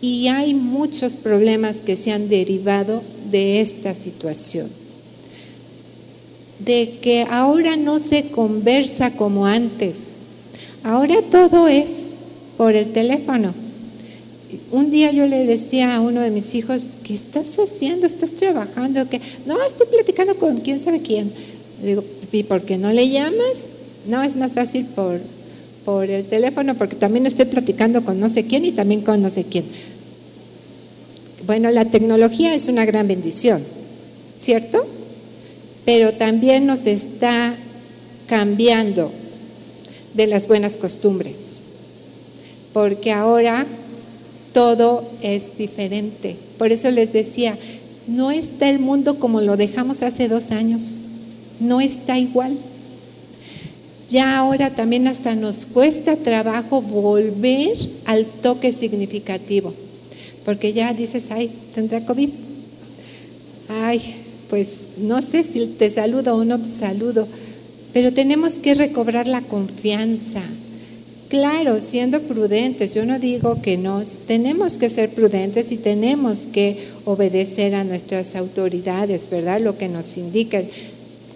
[0.00, 4.68] y hay muchos problemas que se han derivado de esta situación.
[6.58, 10.14] De que ahora no se conversa como antes.
[10.82, 12.04] Ahora todo es
[12.56, 13.54] por el teléfono.
[14.70, 18.06] Un día yo le decía a uno de mis hijos, ¿qué estás haciendo?
[18.06, 19.06] ¿Estás trabajando?
[19.46, 21.30] No, estoy platicando con quién sabe quién.
[21.82, 23.70] Le digo, ¿y por qué no le llamas?
[24.06, 25.20] No, es más fácil por,
[25.88, 29.30] por el teléfono porque también estoy platicando con no sé quién y también con no
[29.30, 29.64] sé quién.
[31.46, 33.64] Bueno, la tecnología es una gran bendición,
[34.38, 34.86] ¿cierto?
[35.86, 37.56] Pero también nos está
[38.26, 39.10] cambiando
[40.12, 41.64] de las buenas costumbres,
[42.74, 43.64] porque ahora
[44.52, 46.36] todo es diferente.
[46.58, 47.56] Por eso les decía,
[48.06, 50.96] no está el mundo como lo dejamos hace dos años,
[51.60, 52.58] no está igual.
[54.08, 59.74] Ya ahora también hasta nos cuesta trabajo volver al toque significativo
[60.48, 62.30] porque ya dices, ay, tendrá COVID.
[63.68, 64.00] Ay,
[64.48, 67.28] pues no sé si te saludo o no te saludo,
[67.92, 70.40] pero tenemos que recobrar la confianza.
[71.28, 76.78] Claro, siendo prudentes, yo no digo que no, tenemos que ser prudentes y tenemos que
[77.04, 79.60] obedecer a nuestras autoridades, ¿verdad?
[79.60, 80.64] Lo que nos indican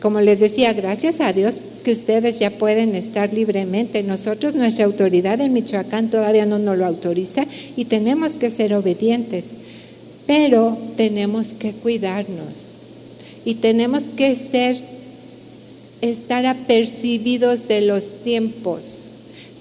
[0.03, 4.03] como les decía, gracias a Dios que ustedes ya pueden estar libremente.
[4.03, 7.47] Nosotros, nuestra autoridad en Michoacán todavía no nos lo autoriza
[7.77, 9.53] y tenemos que ser obedientes,
[10.27, 12.81] pero tenemos que cuidarnos
[13.45, 14.77] y tenemos que ser,
[16.01, 19.13] estar apercibidos de los tiempos.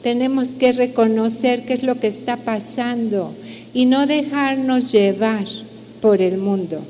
[0.02, 3.32] Tenemos que reconocer qué es lo que está pasando
[3.76, 5.46] y no dejarnos llevar
[6.02, 6.82] por el mundo.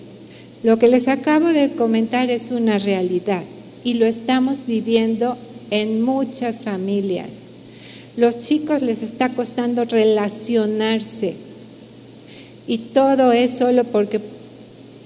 [0.64, 3.42] Lo que les acabo de comentar es una realidad
[3.84, 5.36] y lo estamos viviendo
[5.72, 7.52] en muchas familias.
[8.16, 11.36] Los chicos les está costando relacionarse
[12.68, 14.20] y todo es solo porque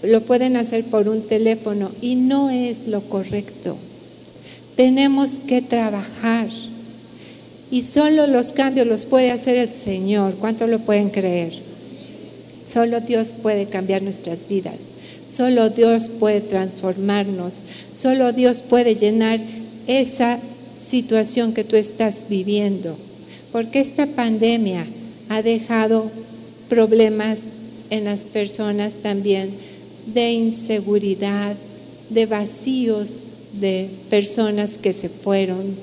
[0.04, 3.78] lo pueden hacer por un teléfono y no es lo correcto.
[4.76, 6.50] Tenemos que trabajar
[7.72, 10.36] y solo los cambios los puede hacer el Señor.
[10.36, 11.54] ¿Cuánto lo pueden creer?
[12.66, 14.90] Solo Dios puede cambiar nuestras vidas.
[15.28, 17.64] Solo Dios puede transformarnos,
[17.94, 19.40] solo Dios puede llenar
[19.88, 20.40] esa
[20.88, 22.96] situación que tú estás viviendo,
[23.52, 24.86] porque esta pandemia
[25.30, 26.12] ha dejado
[26.70, 27.40] problemas
[27.90, 29.50] en las personas también
[30.14, 31.56] de inseguridad,
[32.10, 33.18] de vacíos
[33.60, 35.76] de personas que se fueron.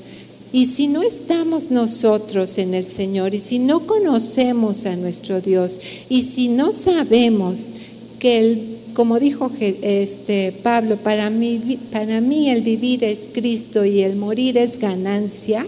[0.52, 5.80] Y si no estamos nosotros en el Señor y si no conocemos a nuestro Dios
[6.08, 7.70] y si no sabemos
[8.18, 14.02] que el como dijo este Pablo, para mí, para mí el vivir es Cristo y
[14.02, 15.66] el morir es ganancia,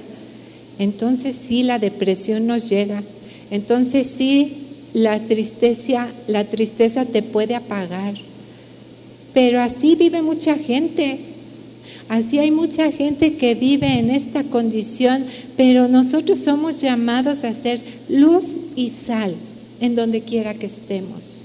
[0.78, 3.02] entonces sí la depresión nos llega.
[3.50, 4.64] Entonces sí
[4.94, 8.14] la tristeza, la tristeza te puede apagar.
[9.32, 11.18] Pero así vive mucha gente.
[12.08, 15.24] Así hay mucha gente que vive en esta condición,
[15.56, 19.34] pero nosotros somos llamados a ser luz y sal
[19.80, 21.43] en donde quiera que estemos.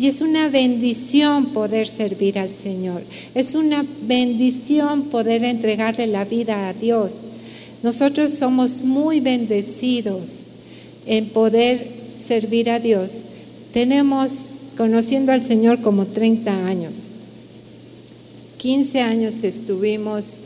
[0.00, 3.02] Y es una bendición poder servir al Señor.
[3.34, 7.26] Es una bendición poder entregarle la vida a Dios.
[7.82, 10.52] Nosotros somos muy bendecidos
[11.04, 11.86] en poder
[12.16, 13.26] servir a Dios.
[13.74, 17.08] Tenemos conociendo al Señor como 30 años.
[18.56, 20.38] 15 años estuvimos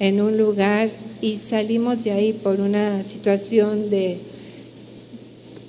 [0.00, 0.88] en un lugar
[1.20, 4.16] y salimos de ahí por una situación de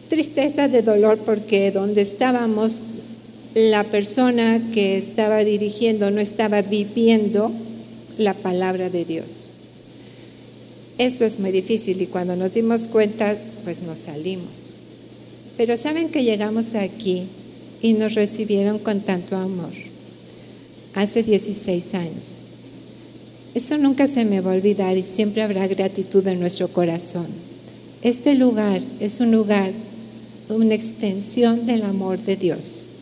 [0.07, 2.83] tristeza, de dolor, porque donde estábamos
[3.55, 7.51] la persona que estaba dirigiendo no estaba viviendo
[8.17, 9.57] la palabra de Dios.
[10.97, 14.77] Eso es muy difícil y cuando nos dimos cuenta, pues nos salimos.
[15.57, 17.23] Pero saben que llegamos aquí
[17.81, 19.71] y nos recibieron con tanto amor.
[20.95, 22.41] Hace 16 años.
[23.53, 27.27] Eso nunca se me va a olvidar y siempre habrá gratitud en nuestro corazón.
[28.01, 29.71] Este lugar es un lugar,
[30.49, 32.92] una extensión del amor de Dios.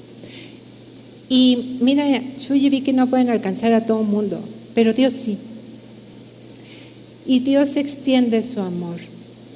[1.34, 2.04] Y mira,
[2.36, 4.38] Chuy vi que no pueden alcanzar a todo el mundo,
[4.76, 5.38] pero Dios sí.
[7.26, 8.98] Y Dios extiende su amor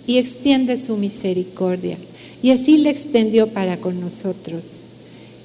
[0.07, 1.97] y extiende su misericordia.
[2.41, 4.83] Y así le extendió para con nosotros.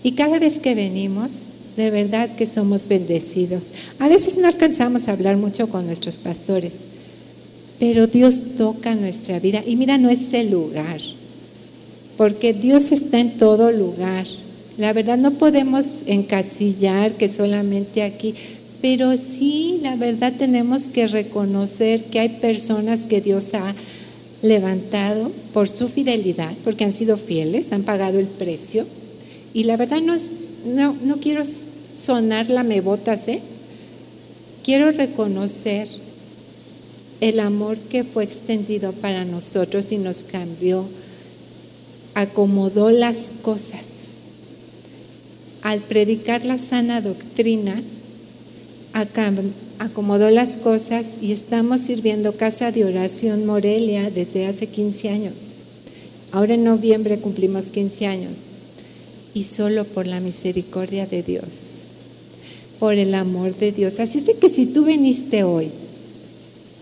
[0.05, 1.33] Y cada vez que venimos,
[1.77, 3.73] de verdad que somos bendecidos.
[3.99, 6.79] A veces no alcanzamos a hablar mucho con nuestros pastores,
[7.81, 9.65] pero Dios toca nuestra vida.
[9.67, 11.01] Y mira, no es el lugar,
[12.17, 14.29] porque Dios está en todo lugar.
[14.81, 18.35] La verdad no podemos encasillar que solamente aquí,
[18.81, 23.75] pero sí, la verdad tenemos que reconocer que hay personas que Dios ha
[24.41, 28.87] levantado por su fidelidad, porque han sido fieles, han pagado el precio.
[29.53, 30.17] Y la verdad no,
[30.65, 31.43] no, no quiero
[31.95, 33.43] sonar la mebotas, ¿eh?
[34.65, 35.89] Quiero reconocer
[37.21, 40.87] el amor que fue extendido para nosotros y nos cambió,
[42.15, 44.00] acomodó las cosas
[45.63, 47.81] al predicar la sana doctrina,
[49.79, 55.35] acomodó las cosas y estamos sirviendo Casa de Oración Morelia desde hace 15 años.
[56.33, 58.51] Ahora en noviembre cumplimos 15 años
[59.35, 61.85] y solo por la misericordia de Dios,
[62.79, 64.01] por el amor de Dios.
[64.01, 65.71] Así es que si tú viniste hoy,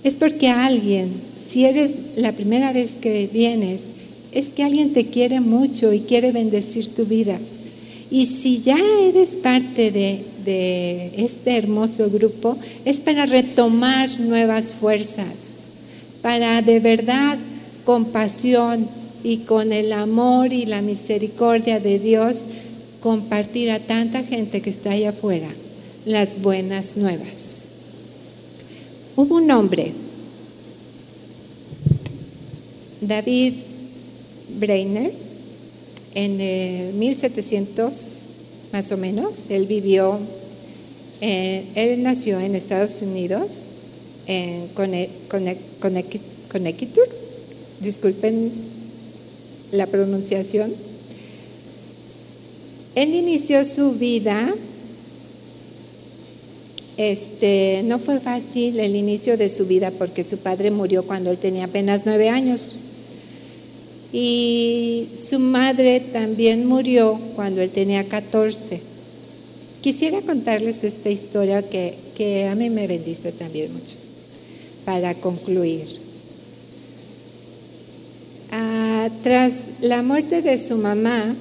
[0.05, 1.11] es porque alguien,
[1.45, 3.83] si eres la primera vez que vienes,
[4.33, 7.39] es que alguien te quiere mucho y quiere bendecir tu vida.
[8.11, 10.25] Y si ya eres parte de,
[11.17, 12.57] este hermoso grupo,
[12.87, 15.61] es para retomar nuevas fuerzas,
[16.23, 17.37] para de verdad
[17.85, 18.89] con pasión
[19.23, 22.47] y con el amor y la misericordia de Dios
[23.01, 25.49] compartir a tanta gente que está allá afuera
[26.07, 27.63] las buenas nuevas.
[29.17, 29.93] Hubo un hombre,
[33.03, 33.53] David
[34.59, 35.28] Breiner,
[36.19, 38.25] en el 1700
[38.73, 39.51] más o menos.
[39.51, 40.19] Él vivió,
[41.21, 43.71] eh, él nació en Estados Unidos,
[44.27, 44.69] en
[46.51, 47.09] Connecticut,
[47.81, 48.51] disculpen
[49.71, 50.75] la pronunciación.
[52.97, 54.53] Él inició su vida,
[56.97, 61.39] este, no fue fácil el inicio de su vida porque su padre murió cuando él
[61.39, 62.75] tenía apenas nueve años.
[64.13, 68.81] Y su madre también murió cuando él tenía 14.
[69.83, 73.97] Quisiera contarles esta historia que, a mí me bendice también mucho,
[74.85, 75.87] para concluir.
[78.51, 81.37] Ah, tras la muerte de su mamá,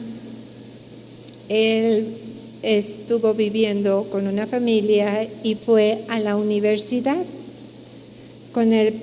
[1.48, 2.18] él
[2.62, 7.24] estuvo viviendo con una familia y fue a la universidad
[8.52, 8.94] con el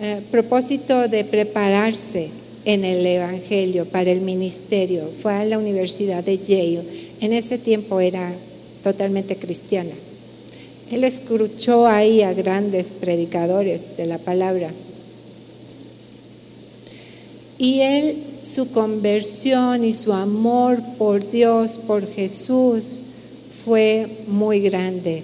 [0.00, 5.10] eh, propósito de prepararse en el Evangelio para el ministerio.
[5.20, 6.82] Fue a la Universidad de Yale.
[7.20, 8.32] En ese tiempo era
[8.82, 9.92] totalmente cristiana.
[10.90, 14.70] Él escuchó ahí a grandes predicadores de la palabra.
[17.58, 23.00] Y él, su conversión y su amor por Dios, por Jesús,
[23.64, 25.22] fue muy grande.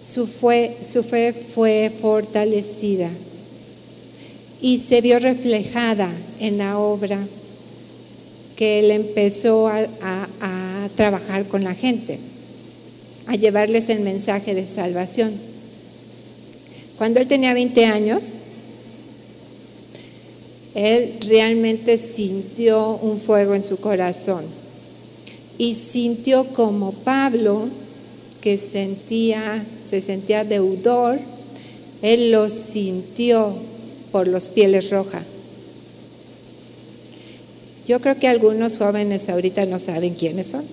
[0.00, 3.10] su, su fe fue fortalecida
[4.64, 6.10] y se vio reflejada
[6.40, 7.18] en la obra
[8.56, 9.88] que él empezó a,
[10.96, 12.18] trabajar con la gente,
[13.26, 15.32] a llevarles el mensaje de salvación.
[16.96, 18.36] Cuando él tenía 20 años,
[20.74, 24.46] él realmente sintió un fuego en su corazón
[25.58, 27.68] y sintió como Pablo,
[28.40, 31.18] que sentía, se sentía deudor,
[32.00, 33.73] él lo sintió
[34.14, 35.24] por los pieles rojas.
[37.84, 40.64] Yo creo que algunos jóvenes ahorita no saben quiénes son,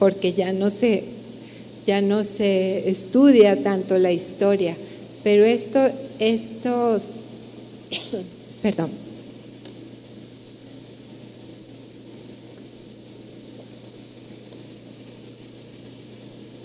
[0.00, 1.04] porque ya no se,
[1.86, 4.76] ya no se estudia tanto la historia.
[5.22, 5.78] Pero esto,
[6.18, 7.12] estos,
[8.62, 8.90] perdón,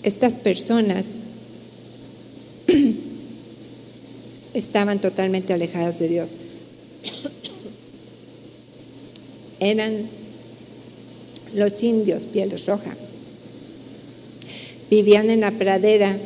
[0.02, 1.18] estas personas
[4.56, 6.32] estaban totalmente alejadas de Dios.
[9.60, 10.08] Eran
[11.54, 12.96] los indios, pieles roja.
[14.90, 16.16] Vivían en la pradera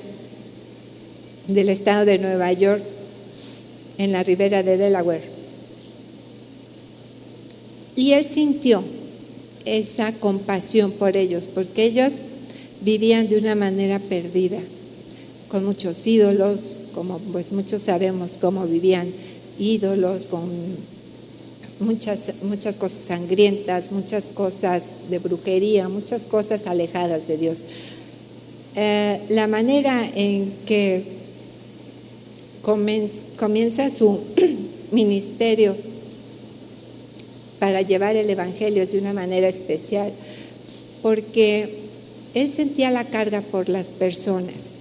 [1.48, 2.82] del estado de Nueva York,
[3.98, 5.24] en la ribera de Delaware.
[7.96, 8.82] Y él sintió
[9.64, 12.14] esa compasión por ellos, porque ellos
[12.80, 14.60] vivían de una manera perdida,
[15.50, 19.12] con muchos ídolos, como pues muchos sabemos cómo vivían
[19.58, 20.48] ídolos, con
[21.80, 27.64] muchas, muchas cosas sangrientas, muchas cosas de brujería, muchas cosas alejadas de Dios.
[28.76, 31.02] Eh, la manera en que
[32.62, 34.20] comienza su
[34.92, 35.74] ministerio
[37.58, 40.12] para llevar el Evangelio es de una manera especial,
[41.02, 41.80] porque
[42.34, 44.79] él sentía la carga por las personas,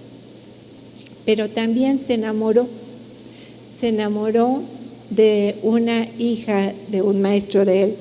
[1.30, 2.66] pero también se enamoró,
[3.72, 4.64] se enamoró
[5.10, 7.96] de una hija de un maestro de él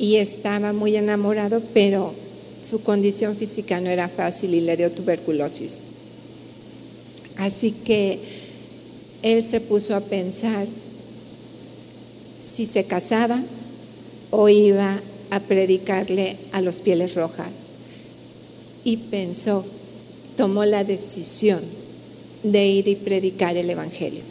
[0.00, 2.12] y estaba muy enamorado, pero
[2.64, 5.90] su condición física no era fácil y le dio tuberculosis.
[7.36, 8.18] Así que
[9.22, 10.66] él se puso a pensar
[12.40, 13.40] si se casaba
[14.32, 15.00] o iba
[15.30, 17.46] a predicarle a los pieles rojas.
[18.82, 19.64] Y pensó,
[20.36, 21.60] tomó la decisión
[22.42, 24.22] de ir y predicar el Evangelio.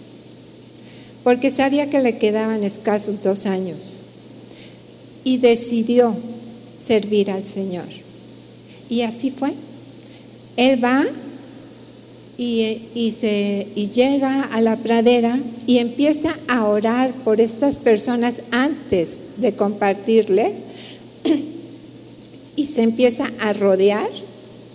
[1.24, 4.06] Porque sabía que le quedaban escasos dos años.
[5.24, 6.16] Y decidió
[6.76, 7.86] servir al Señor.
[8.90, 9.54] Y así fue.
[10.58, 11.06] Él va
[12.38, 19.54] y, y llega a la pradera y empieza a orar por estas personas antes de
[19.54, 20.64] compartirles
[22.56, 24.10] y se empieza a rodear,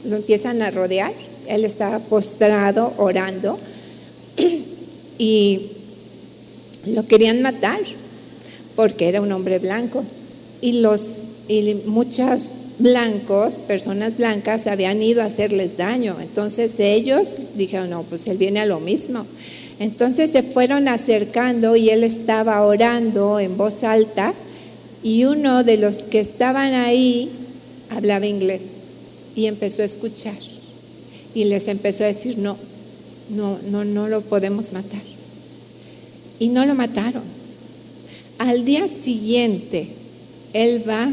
[0.09, 1.12] lo empiezan a rodear,
[1.46, 3.59] él estaba postrado orando.
[5.20, 5.72] Y
[6.86, 7.80] lo querían matar
[8.76, 10.04] porque era un hombre blanco.
[10.61, 17.90] Y los y muchos blancos, personas blancas habían ido a hacerles daño, entonces ellos dijeron,
[17.90, 19.26] "No, pues él viene a lo mismo."
[19.80, 24.34] Entonces se fueron acercando y él estaba orando en voz alta.
[25.02, 27.30] Y uno de los que estaban ahí
[27.90, 28.88] hablaba inglés
[29.39, 30.36] y empezó a escuchar
[31.32, 32.57] y les empezó a decir, no,
[33.30, 35.03] no, no, no lo podemos matar.
[36.41, 37.22] Y no lo mataron.
[38.39, 39.86] Al día siguiente,
[40.53, 41.12] él va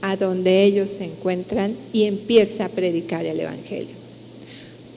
[0.00, 3.94] a donde ellos se encuentran y empieza a predicar el Evangelio.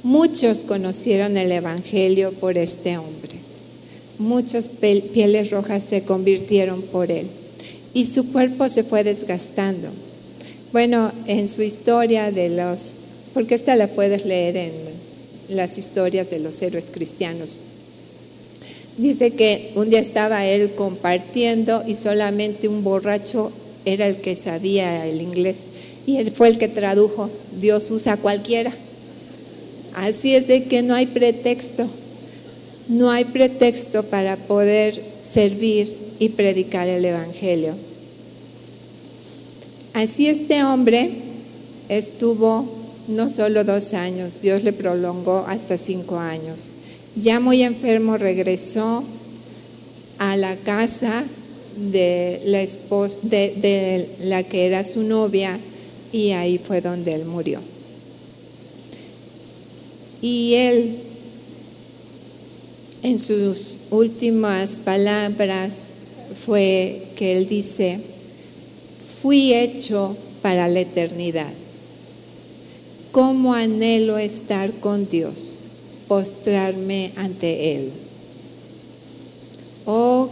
[0.04, 3.36] Muchos conocieron el Evangelio por este hombre.
[4.18, 7.28] Muchos pieles rojas se convirtieron por él
[7.94, 9.90] y su cuerpo se fue desgastando.
[10.72, 12.94] Bueno, en su historia de los,
[13.34, 14.72] porque esta la puedes leer en
[15.50, 17.58] las historias de los héroes cristianos.
[18.96, 23.52] Dice que un día estaba él compartiendo y solamente un borracho
[23.84, 25.66] era el que sabía el inglés
[26.06, 27.32] y él fue el que tradujo.
[27.60, 28.72] Dios usa a cualquiera.
[29.96, 31.88] Así es de que no hay pretexto,
[32.88, 35.02] no hay pretexto para poder
[35.34, 37.89] servir y predicar el Evangelio.
[40.00, 41.10] Así este hombre
[41.90, 42.66] estuvo
[43.10, 46.76] no solo dos años, Dios le prolongó hasta cinco años.
[47.18, 49.04] Ya muy enfermo regresó
[50.18, 51.26] a la casa
[51.92, 55.60] de la esposa, de, de la que era su novia
[56.14, 57.60] y ahí fue donde él murió.
[60.22, 60.96] Y él
[63.04, 65.88] en sus últimas palabras
[66.46, 68.00] fue que él dice,
[69.22, 71.52] fui hecho para la eternidad.
[73.12, 75.64] cómo anhelo estar con Dios,
[76.08, 77.92] postrarme ante Él.
[79.86, 80.30] Oh,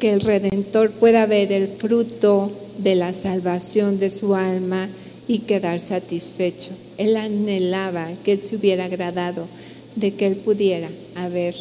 [0.00, 4.88] que el Redentor pueda ver el fruto de la salvación de su alma
[5.28, 6.70] y quedar satisfecho.
[6.98, 9.46] Él anhelaba que Él se hubiera agradado
[9.94, 11.54] de que Él pudiera haber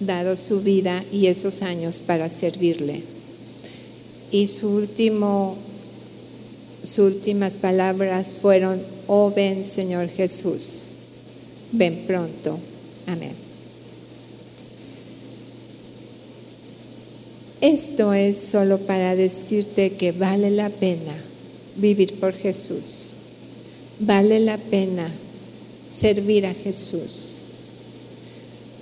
[0.00, 3.02] dado su vida y esos años para servirle.
[4.30, 5.56] Y su último,
[6.82, 10.94] sus últimas palabras fueron, oh ven Señor Jesús,
[11.72, 12.58] ven pronto.
[13.06, 13.50] Amén.
[17.60, 21.12] Esto es solo para decirte que vale la pena
[21.76, 23.12] vivir por Jesús.
[23.98, 25.10] Vale la pena
[25.90, 27.36] servir a Jesús.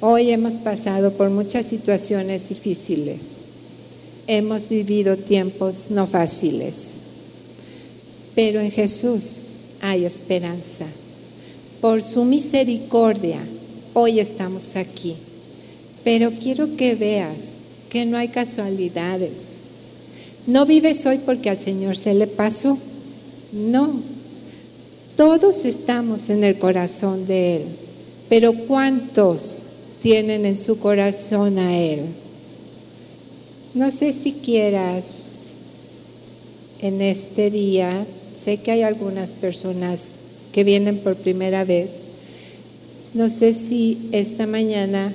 [0.01, 3.47] Hoy hemos pasado por muchas situaciones difíciles.
[4.29, 7.08] Hemos vivido tiempos no fáciles.
[8.39, 9.47] Pero en Jesús
[9.81, 10.87] hay esperanza.
[11.81, 13.41] Por su misericordia,
[13.95, 15.17] hoy estamos aquí.
[16.05, 17.55] Pero quiero que veas
[17.91, 19.63] que no hay casualidades.
[20.47, 22.79] No vives hoy porque al Señor se le pasó.
[23.51, 24.03] No.
[25.17, 27.63] Todos estamos en el corazón de Él.
[28.29, 29.67] Pero ¿cuántos
[30.01, 32.03] tienen en su corazón a Él?
[33.75, 35.07] No sé si quieras
[36.81, 38.07] en este día,
[38.39, 40.21] sé que hay algunas personas
[40.53, 41.91] que vienen por primera vez.
[43.15, 45.13] No sé si esta mañana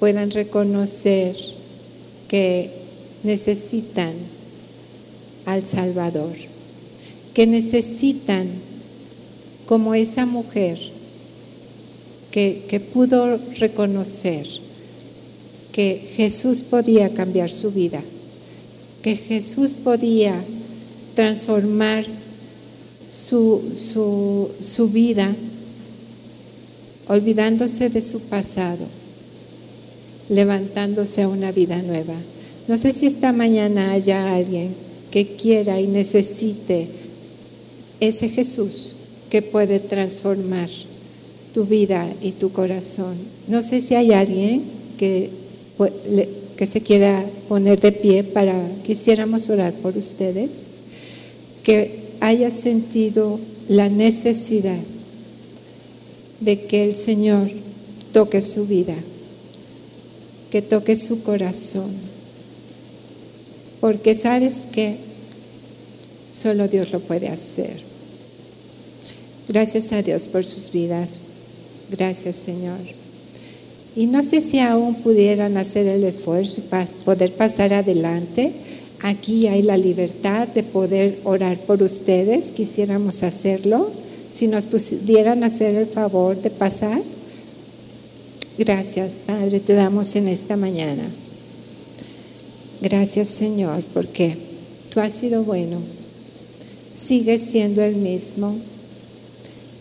[0.00, 1.36] puedan reconocer
[2.28, 2.70] que
[3.22, 4.12] necesitan
[5.44, 6.34] al Salvador,
[7.34, 8.48] que necesitan,
[9.66, 10.78] como esa mujer
[12.30, 14.46] que, pudo reconocer
[15.72, 18.02] que Jesús podía cambiar su vida,
[19.02, 20.34] que Jesús podía
[21.14, 22.04] transformar
[23.14, 25.32] su, su, su, vida,
[27.06, 28.86] olvidándose de su pasado,
[30.28, 32.14] levantándose a una vida nueva.
[32.66, 34.74] No sé si esta mañana haya alguien
[35.12, 36.88] que quiera y necesite
[38.00, 38.96] ese Jesús
[39.30, 40.68] que puede transformar
[41.52, 43.16] tu vida y tu corazón.
[43.46, 44.64] No sé si hay alguien
[44.98, 45.30] que,
[46.56, 50.70] que se quiera poner de pie para quisiéramos orar por ustedes,
[51.62, 54.80] que haya sentido la necesidad
[56.40, 57.50] de que el Señor
[58.12, 58.94] toque su vida,
[60.50, 62.14] que toque su corazón
[63.84, 64.96] porque sabes que
[66.32, 67.82] solo Dios lo puede hacer.
[69.46, 71.24] Gracias a Dios por sus vidas.
[71.90, 72.78] Gracias Señor.
[73.94, 78.54] Y no sé si aún pudieran hacer el esfuerzo y poder pasar adelante.
[79.04, 82.52] Aquí hay la libertad de poder orar por ustedes.
[82.52, 83.90] Quisiéramos hacerlo.
[84.30, 87.02] Si nos pudieran hacer el favor de pasar.
[88.56, 91.02] Gracias, Padre, te damos en esta mañana.
[92.80, 94.38] Gracias Señor, porque
[94.88, 95.80] tú has sido bueno.
[96.90, 98.56] Sigues siendo el mismo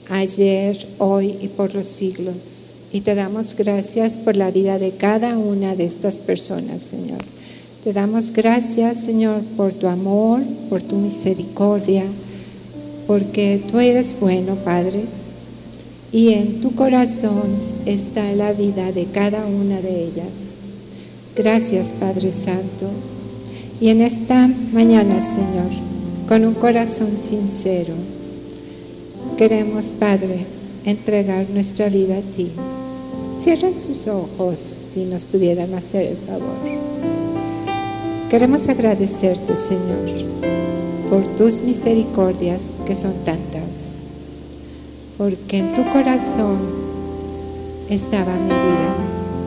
[0.10, 2.74] ayer, hoy y por los siglos.
[2.92, 7.24] Y te damos gracias por la vida de cada una de estas personas, Señor.
[7.84, 12.06] Te damos gracias, Señor, por tu amor, por tu misericordia,
[13.08, 15.04] porque tú eres bueno, Padre.
[16.14, 17.44] Y en tu corazón
[17.86, 20.60] está la vida de cada una de ellas.
[21.36, 22.88] Gracias Padre Santo.
[23.82, 25.72] Y en esta mañana, Señor,
[26.30, 27.96] con un corazón sincero,
[29.36, 30.46] queremos, Padre,
[30.86, 32.48] entregar nuestra vida a ti.
[33.38, 37.23] Cierren sus ojos si nos pudieran hacer el favor.
[38.34, 40.10] Queremos agradecerte, Señor,
[41.08, 44.08] por tus misericordias que son tantas,
[45.20, 46.58] porque en tu corazón
[47.92, 48.96] estaba mi vida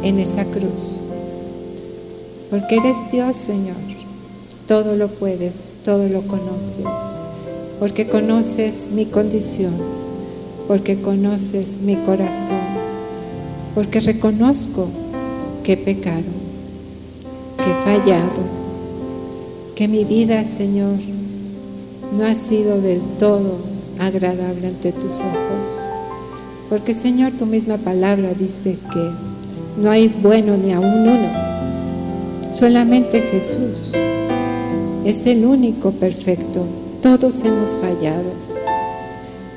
[0.05, 1.07] en esa cruz
[2.51, 3.77] porque eres Dios, Señor.
[4.69, 6.87] Todo lo puedes, todo lo conoces,
[7.79, 9.73] porque conoces mi condición,
[10.67, 12.61] porque conoces mi corazón,
[13.75, 14.89] porque reconozco
[15.63, 16.23] que he pecado,
[17.59, 18.66] que he fallado,
[19.77, 20.97] que mi vida, Señor,
[22.19, 23.59] no ha sido del todo
[24.01, 25.81] agradable ante tus ojos.
[26.69, 29.11] Porque, Señor, tu misma palabra dice que
[29.81, 31.47] no hay bueno ni aún uno
[32.51, 33.93] Solamente Jesús
[35.05, 36.65] es el único perfecto.
[37.03, 38.33] Todos hemos fallado,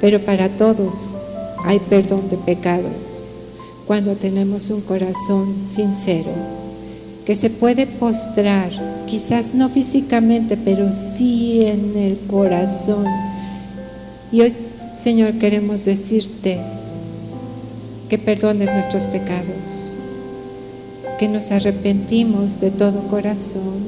[0.02, 1.16] pero para todos
[1.64, 3.24] hay perdón de pecados
[3.88, 6.32] cuando tenemos un corazón sincero
[7.26, 8.70] que se puede postrar,
[9.10, 13.06] quizás no físicamente, pero sí en el corazón.
[14.32, 14.54] Y hoy,
[14.94, 16.60] Señor, queremos decirte
[18.08, 19.96] que perdones nuestros pecados,
[21.18, 23.84] que nos arrepentimos de todo corazón,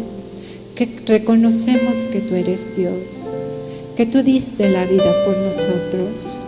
[0.76, 3.30] que reconocemos que tú eres Dios,
[3.95, 6.45] que tú diste la vida por nosotros,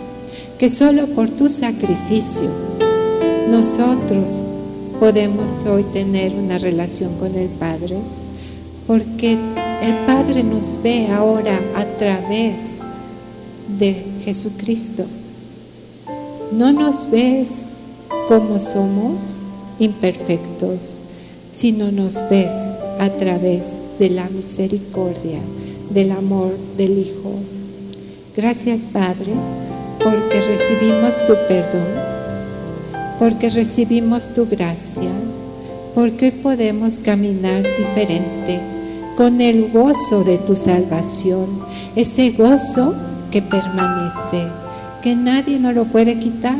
[0.57, 2.49] que solo por tu sacrificio
[3.49, 4.47] nosotros
[4.99, 7.97] podemos hoy tener una relación con el Padre,
[8.87, 12.81] porque el Padre nos ve ahora a través
[13.79, 15.05] de Jesucristo.
[16.51, 17.69] No nos ves
[18.27, 19.41] como somos,
[19.79, 20.99] imperfectos,
[21.49, 22.53] sino nos ves
[22.99, 25.39] a través de la misericordia,
[25.89, 27.33] del amor del Hijo.
[28.35, 29.33] Gracias Padre,
[29.99, 32.13] porque recibimos tu perdón
[33.19, 35.09] porque recibimos tu gracia,
[35.95, 38.72] porque hoy podemos caminar diferente
[39.15, 41.47] con el gozo de tu salvación,
[41.95, 42.95] ese gozo
[43.31, 44.43] que permanece,
[45.01, 46.55] que nadie nos lo puede quitar,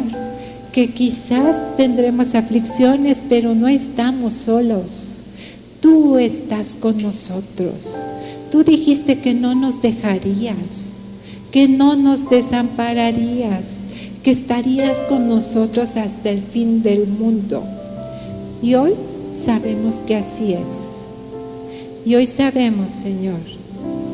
[0.72, 5.20] que quizás tendremos aflicciones, pero no estamos solos.
[5.80, 8.04] Tú estás con nosotros.
[8.52, 10.94] Tú dijiste que no nos dejarías,
[11.52, 13.80] que no nos desampararías,
[14.24, 17.64] que estarías con nosotros hasta el fin del mundo.
[18.62, 18.94] Y hoy
[19.34, 21.03] sabemos que así es.
[22.06, 23.40] Y hoy sabemos, Señor,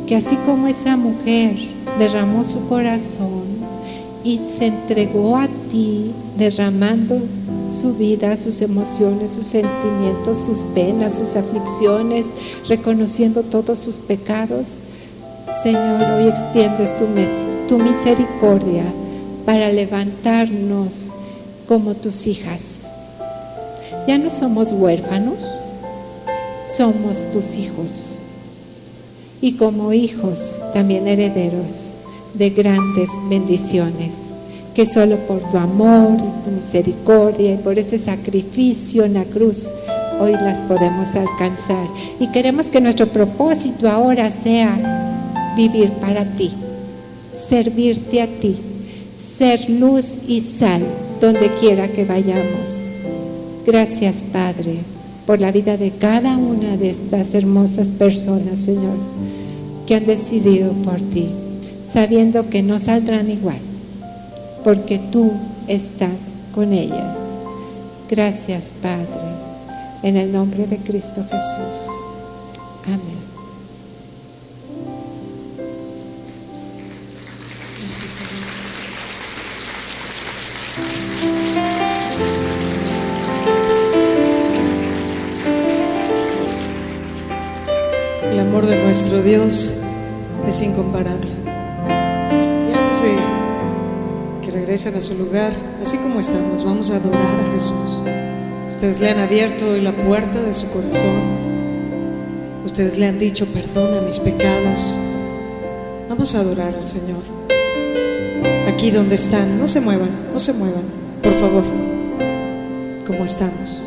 [0.08, 1.56] que así como esa mujer
[1.98, 3.44] derramó su corazón
[4.24, 7.20] y se entregó a ti, derramando
[7.68, 12.28] su vida, sus emociones, sus sentimientos, sus penas, sus aflicciones,
[12.68, 14.80] reconociendo todos sus pecados,
[15.52, 16.94] Señor, hoy extiendes
[17.68, 18.84] tu, misericordia
[19.46, 21.12] para levantarnos
[21.68, 22.90] como tus hijas.
[24.08, 25.44] Ya no somos huérfanos,
[26.78, 28.22] somos tus hijos.
[29.41, 31.93] Y como hijos, también herederos
[32.34, 34.30] de grandes bendiciones,
[34.76, 39.70] que solo por tu amor y tu misericordia y por ese sacrificio en la cruz,
[40.20, 41.88] hoy las podemos alcanzar.
[42.20, 46.51] Y queremos que nuestro propósito ahora sea vivir para ti,
[47.34, 48.57] servirte a ti
[49.20, 50.82] ser luz y sal
[51.20, 52.93] donde quiera que vayamos.
[53.65, 54.80] Gracias, Padre,
[55.30, 58.95] por la vida de cada una de estas hermosas personas, Señor,
[59.86, 61.30] que han decidido por ti,
[61.86, 63.59] sabiendo que no saldrán igual,
[64.63, 65.32] porque tú
[65.67, 67.19] estás con ellas.
[68.09, 69.05] Gracias, Padre,
[70.01, 71.91] en el nombre de Cristo Jesús.
[72.88, 73.18] Amén.
[88.90, 89.76] Nuestro Dios
[90.48, 91.30] es incomparable.
[91.46, 93.12] Y antes de
[94.42, 98.02] que regresen a su lugar, así como estamos, vamos a adorar a Jesús.
[98.68, 101.22] Ustedes le han abierto hoy la puerta de su corazón.
[102.66, 104.98] Ustedes le han dicho, perdona mis pecados.
[106.10, 107.22] Vamos a adorar al Señor.
[108.68, 110.84] Aquí donde están, no se muevan, no se muevan,
[111.22, 111.64] por favor,
[113.06, 113.86] como estamos.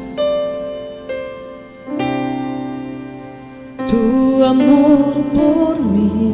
[4.45, 6.33] Amor por mí,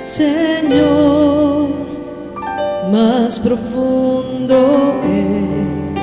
[0.00, 1.68] Señor,
[2.90, 6.00] más profundo es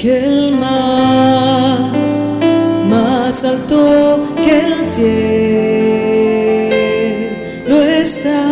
[0.00, 1.78] que el mar,
[2.88, 5.06] más alto que el cielo
[7.82, 8.45] está.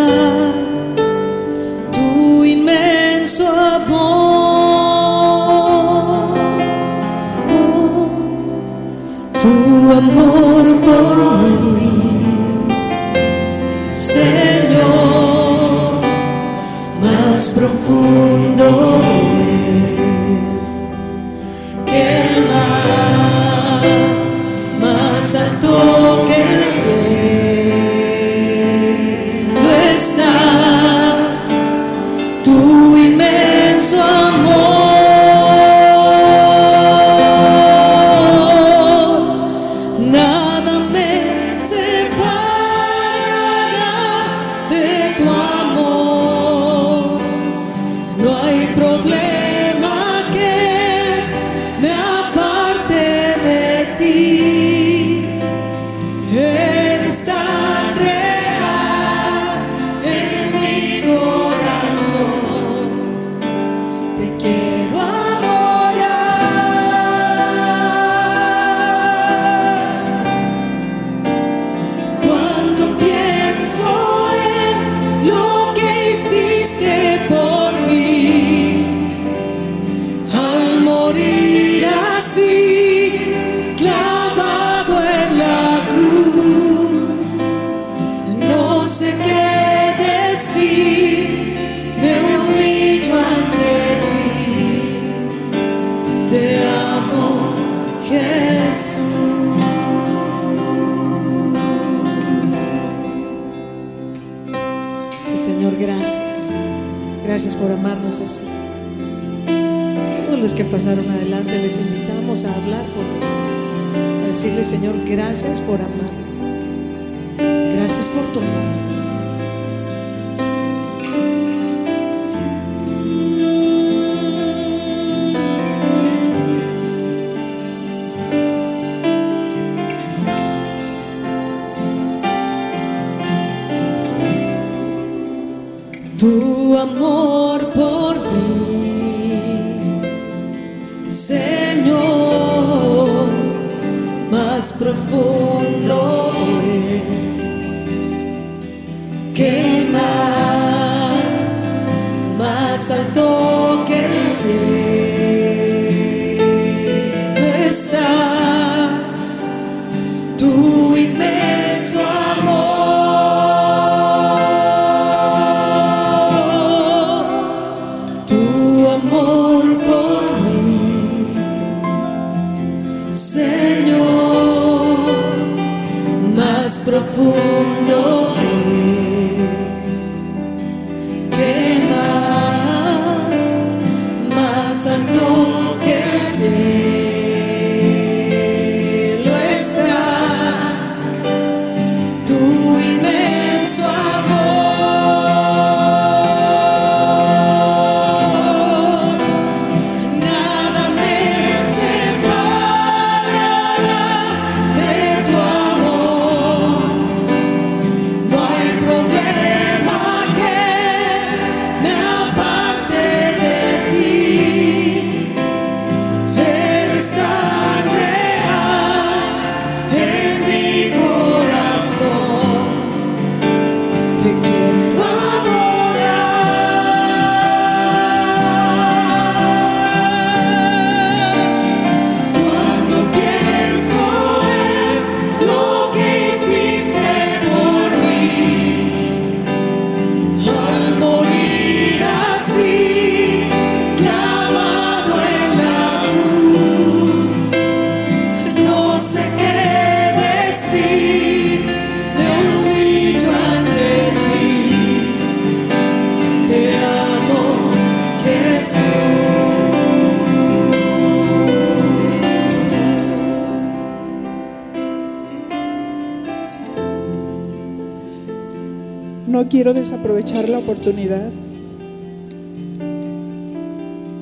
[270.55, 271.33] La oportunidad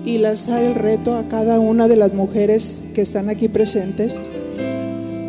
[0.07, 4.30] y lanzar el reto a cada una de las mujeres que están aquí presentes,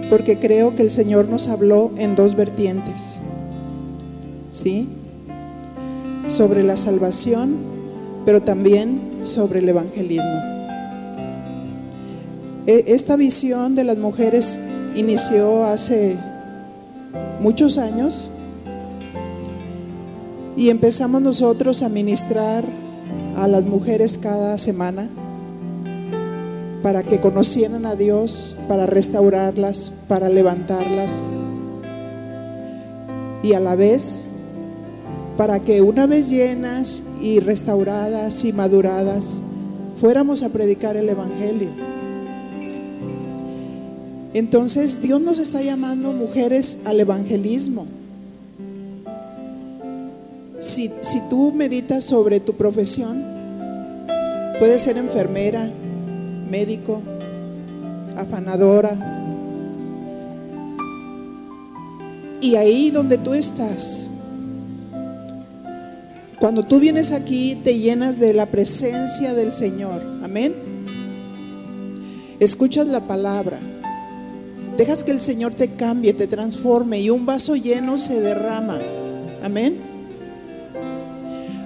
[0.09, 3.19] porque creo que el Señor nos habló en dos vertientes,
[4.53, 4.87] ¿sí?
[6.27, 7.55] Sobre la salvación,
[8.25, 10.39] pero también sobre el evangelismo.
[12.65, 14.57] E- Esta visión de las mujeres
[14.95, 16.15] inició hace
[17.41, 18.31] muchos años
[20.55, 22.65] y empezamos nosotros a ministrar
[23.35, 25.09] a las mujeres cada semana
[26.81, 31.29] para que conocieran a Dios, para restaurarlas, para levantarlas
[33.41, 34.27] y a la vez
[35.37, 39.39] para que una vez llenas y restauradas y maduradas
[39.99, 41.69] fuéramos a predicar el Evangelio.
[44.33, 47.85] Entonces Dios nos está llamando mujeres al evangelismo.
[50.63, 53.21] Si, si tú meditas sobre tu profesión,
[54.59, 55.69] puedes ser enfermera,
[56.49, 57.01] médico,
[58.15, 58.95] afanadora.
[62.39, 64.09] Y ahí donde tú estás,
[66.39, 70.01] cuando tú vienes aquí, te llenas de la presencia del Señor.
[70.23, 70.53] Amén.
[72.39, 73.59] Escuchas la palabra.
[74.77, 78.79] Dejas que el Señor te cambie, te transforme y un vaso lleno se derrama.
[79.43, 79.82] Amén.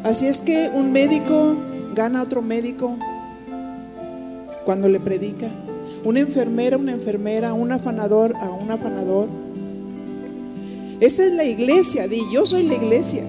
[0.08, 1.58] Así es que un médico
[1.94, 2.98] gana a otro médico
[4.64, 5.50] cuando le predica.
[6.06, 9.28] Una enfermera, una enfermera, un afanador a un afanador.
[11.02, 13.26] Esa es la iglesia, di, yo soy la iglesia.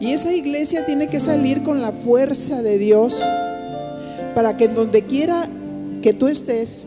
[0.00, 3.24] Y esa iglesia tiene que salir con la fuerza de Dios
[4.34, 5.48] para que en donde quiera
[6.02, 6.86] que tú estés,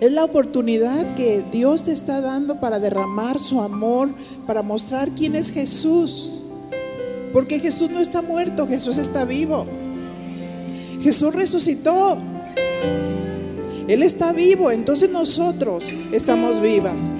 [0.00, 4.10] es la oportunidad que Dios te está dando para derramar su amor,
[4.46, 6.44] para mostrar quién es Jesús.
[7.32, 9.66] Porque Jesús no está muerto, Jesús está vivo.
[11.00, 12.18] Jesús resucitó.
[13.88, 17.10] Él está vivo, entonces nosotros estamos vivas.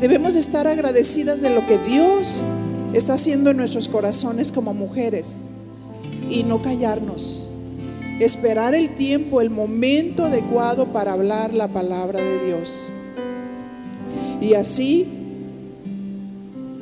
[0.00, 2.44] debemos estar agradecidas de lo que Dios
[2.92, 5.44] está haciendo en nuestros corazones como mujeres
[6.28, 7.50] y no callarnos.
[8.20, 12.90] Esperar el tiempo, el momento adecuado para hablar la palabra de Dios.
[14.40, 15.06] Y así,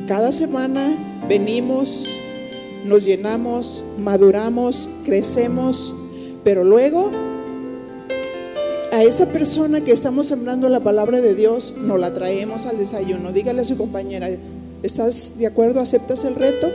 [0.07, 2.09] cada semana venimos,
[2.85, 5.95] nos llenamos, maduramos, crecemos,
[6.43, 7.11] pero luego
[8.93, 13.33] a esa persona que estamos sembrando la palabra de Dios, nos la traemos al desayuno.
[13.33, 14.29] Dígale a su compañera,
[14.83, 15.81] ¿estás de acuerdo?
[15.81, 16.71] ¿Aceptas el reto?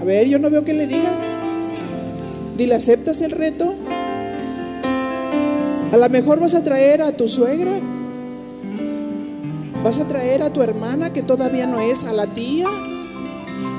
[0.00, 1.34] A ver, yo no veo que le digas.
[2.56, 3.74] Dile, ¿aceptas el reto?
[5.92, 7.78] A lo mejor vas a traer a tu suegra.
[9.82, 12.66] Vas a traer a tu hermana que todavía no es, a la tía.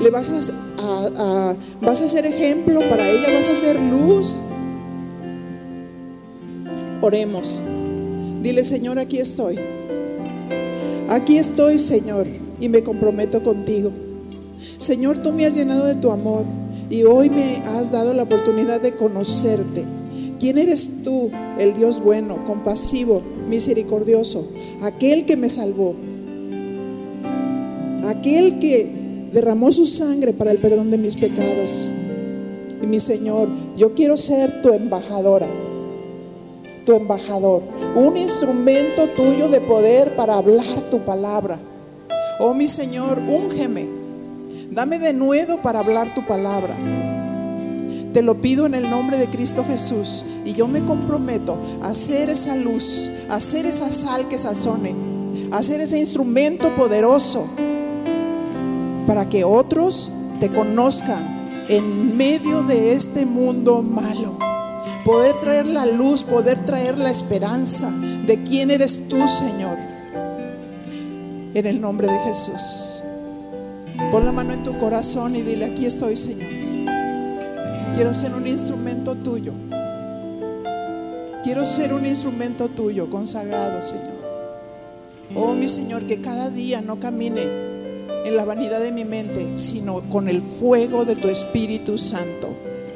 [0.00, 4.36] Le vas a, vas a ser ejemplo para ella, vas a ser luz.
[7.02, 7.62] Oremos.
[8.42, 9.58] Dile, Señor, aquí estoy.
[11.08, 12.26] Aquí estoy, Señor,
[12.60, 13.90] y me comprometo contigo.
[14.78, 16.44] Señor, tú me has llenado de tu amor
[16.88, 19.84] y hoy me has dado la oportunidad de conocerte.
[20.38, 24.48] ¿Quién eres tú, el Dios bueno, compasivo, misericordioso,
[24.80, 25.94] aquel que me salvó?
[28.06, 31.92] Aquel que derramó su sangre para el perdón de mis pecados.
[32.82, 35.48] Y mi Señor, yo quiero ser tu embajadora
[36.84, 37.62] tu embajador,
[37.94, 41.60] un instrumento tuyo de poder para hablar tu palabra.
[42.38, 43.86] Oh mi Señor, úngeme,
[44.70, 46.74] dame de nuevo para hablar tu palabra.
[48.12, 52.28] Te lo pido en el nombre de Cristo Jesús y yo me comprometo a hacer
[52.30, 54.94] esa luz, a hacer esa sal que sazone,
[55.52, 57.46] a hacer ese instrumento poderoso
[59.06, 60.10] para que otros
[60.40, 64.38] te conozcan en medio de este mundo malo
[65.04, 69.76] poder traer la luz, poder traer la esperanza de quién eres tú, Señor.
[71.54, 73.02] En el nombre de Jesús.
[74.10, 76.69] Pon la mano en tu corazón y dile, aquí estoy, Señor.
[77.94, 79.52] Quiero ser un instrumento tuyo.
[81.42, 84.20] Quiero ser un instrumento tuyo, consagrado, Señor.
[85.34, 87.42] Oh, mi Señor, que cada día no camine
[88.24, 92.48] en la vanidad de mi mente, sino con el fuego de tu Espíritu Santo.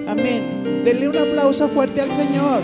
[0.06, 0.82] Amén.
[0.84, 2.60] Denle un aplauso fuerte al Señor.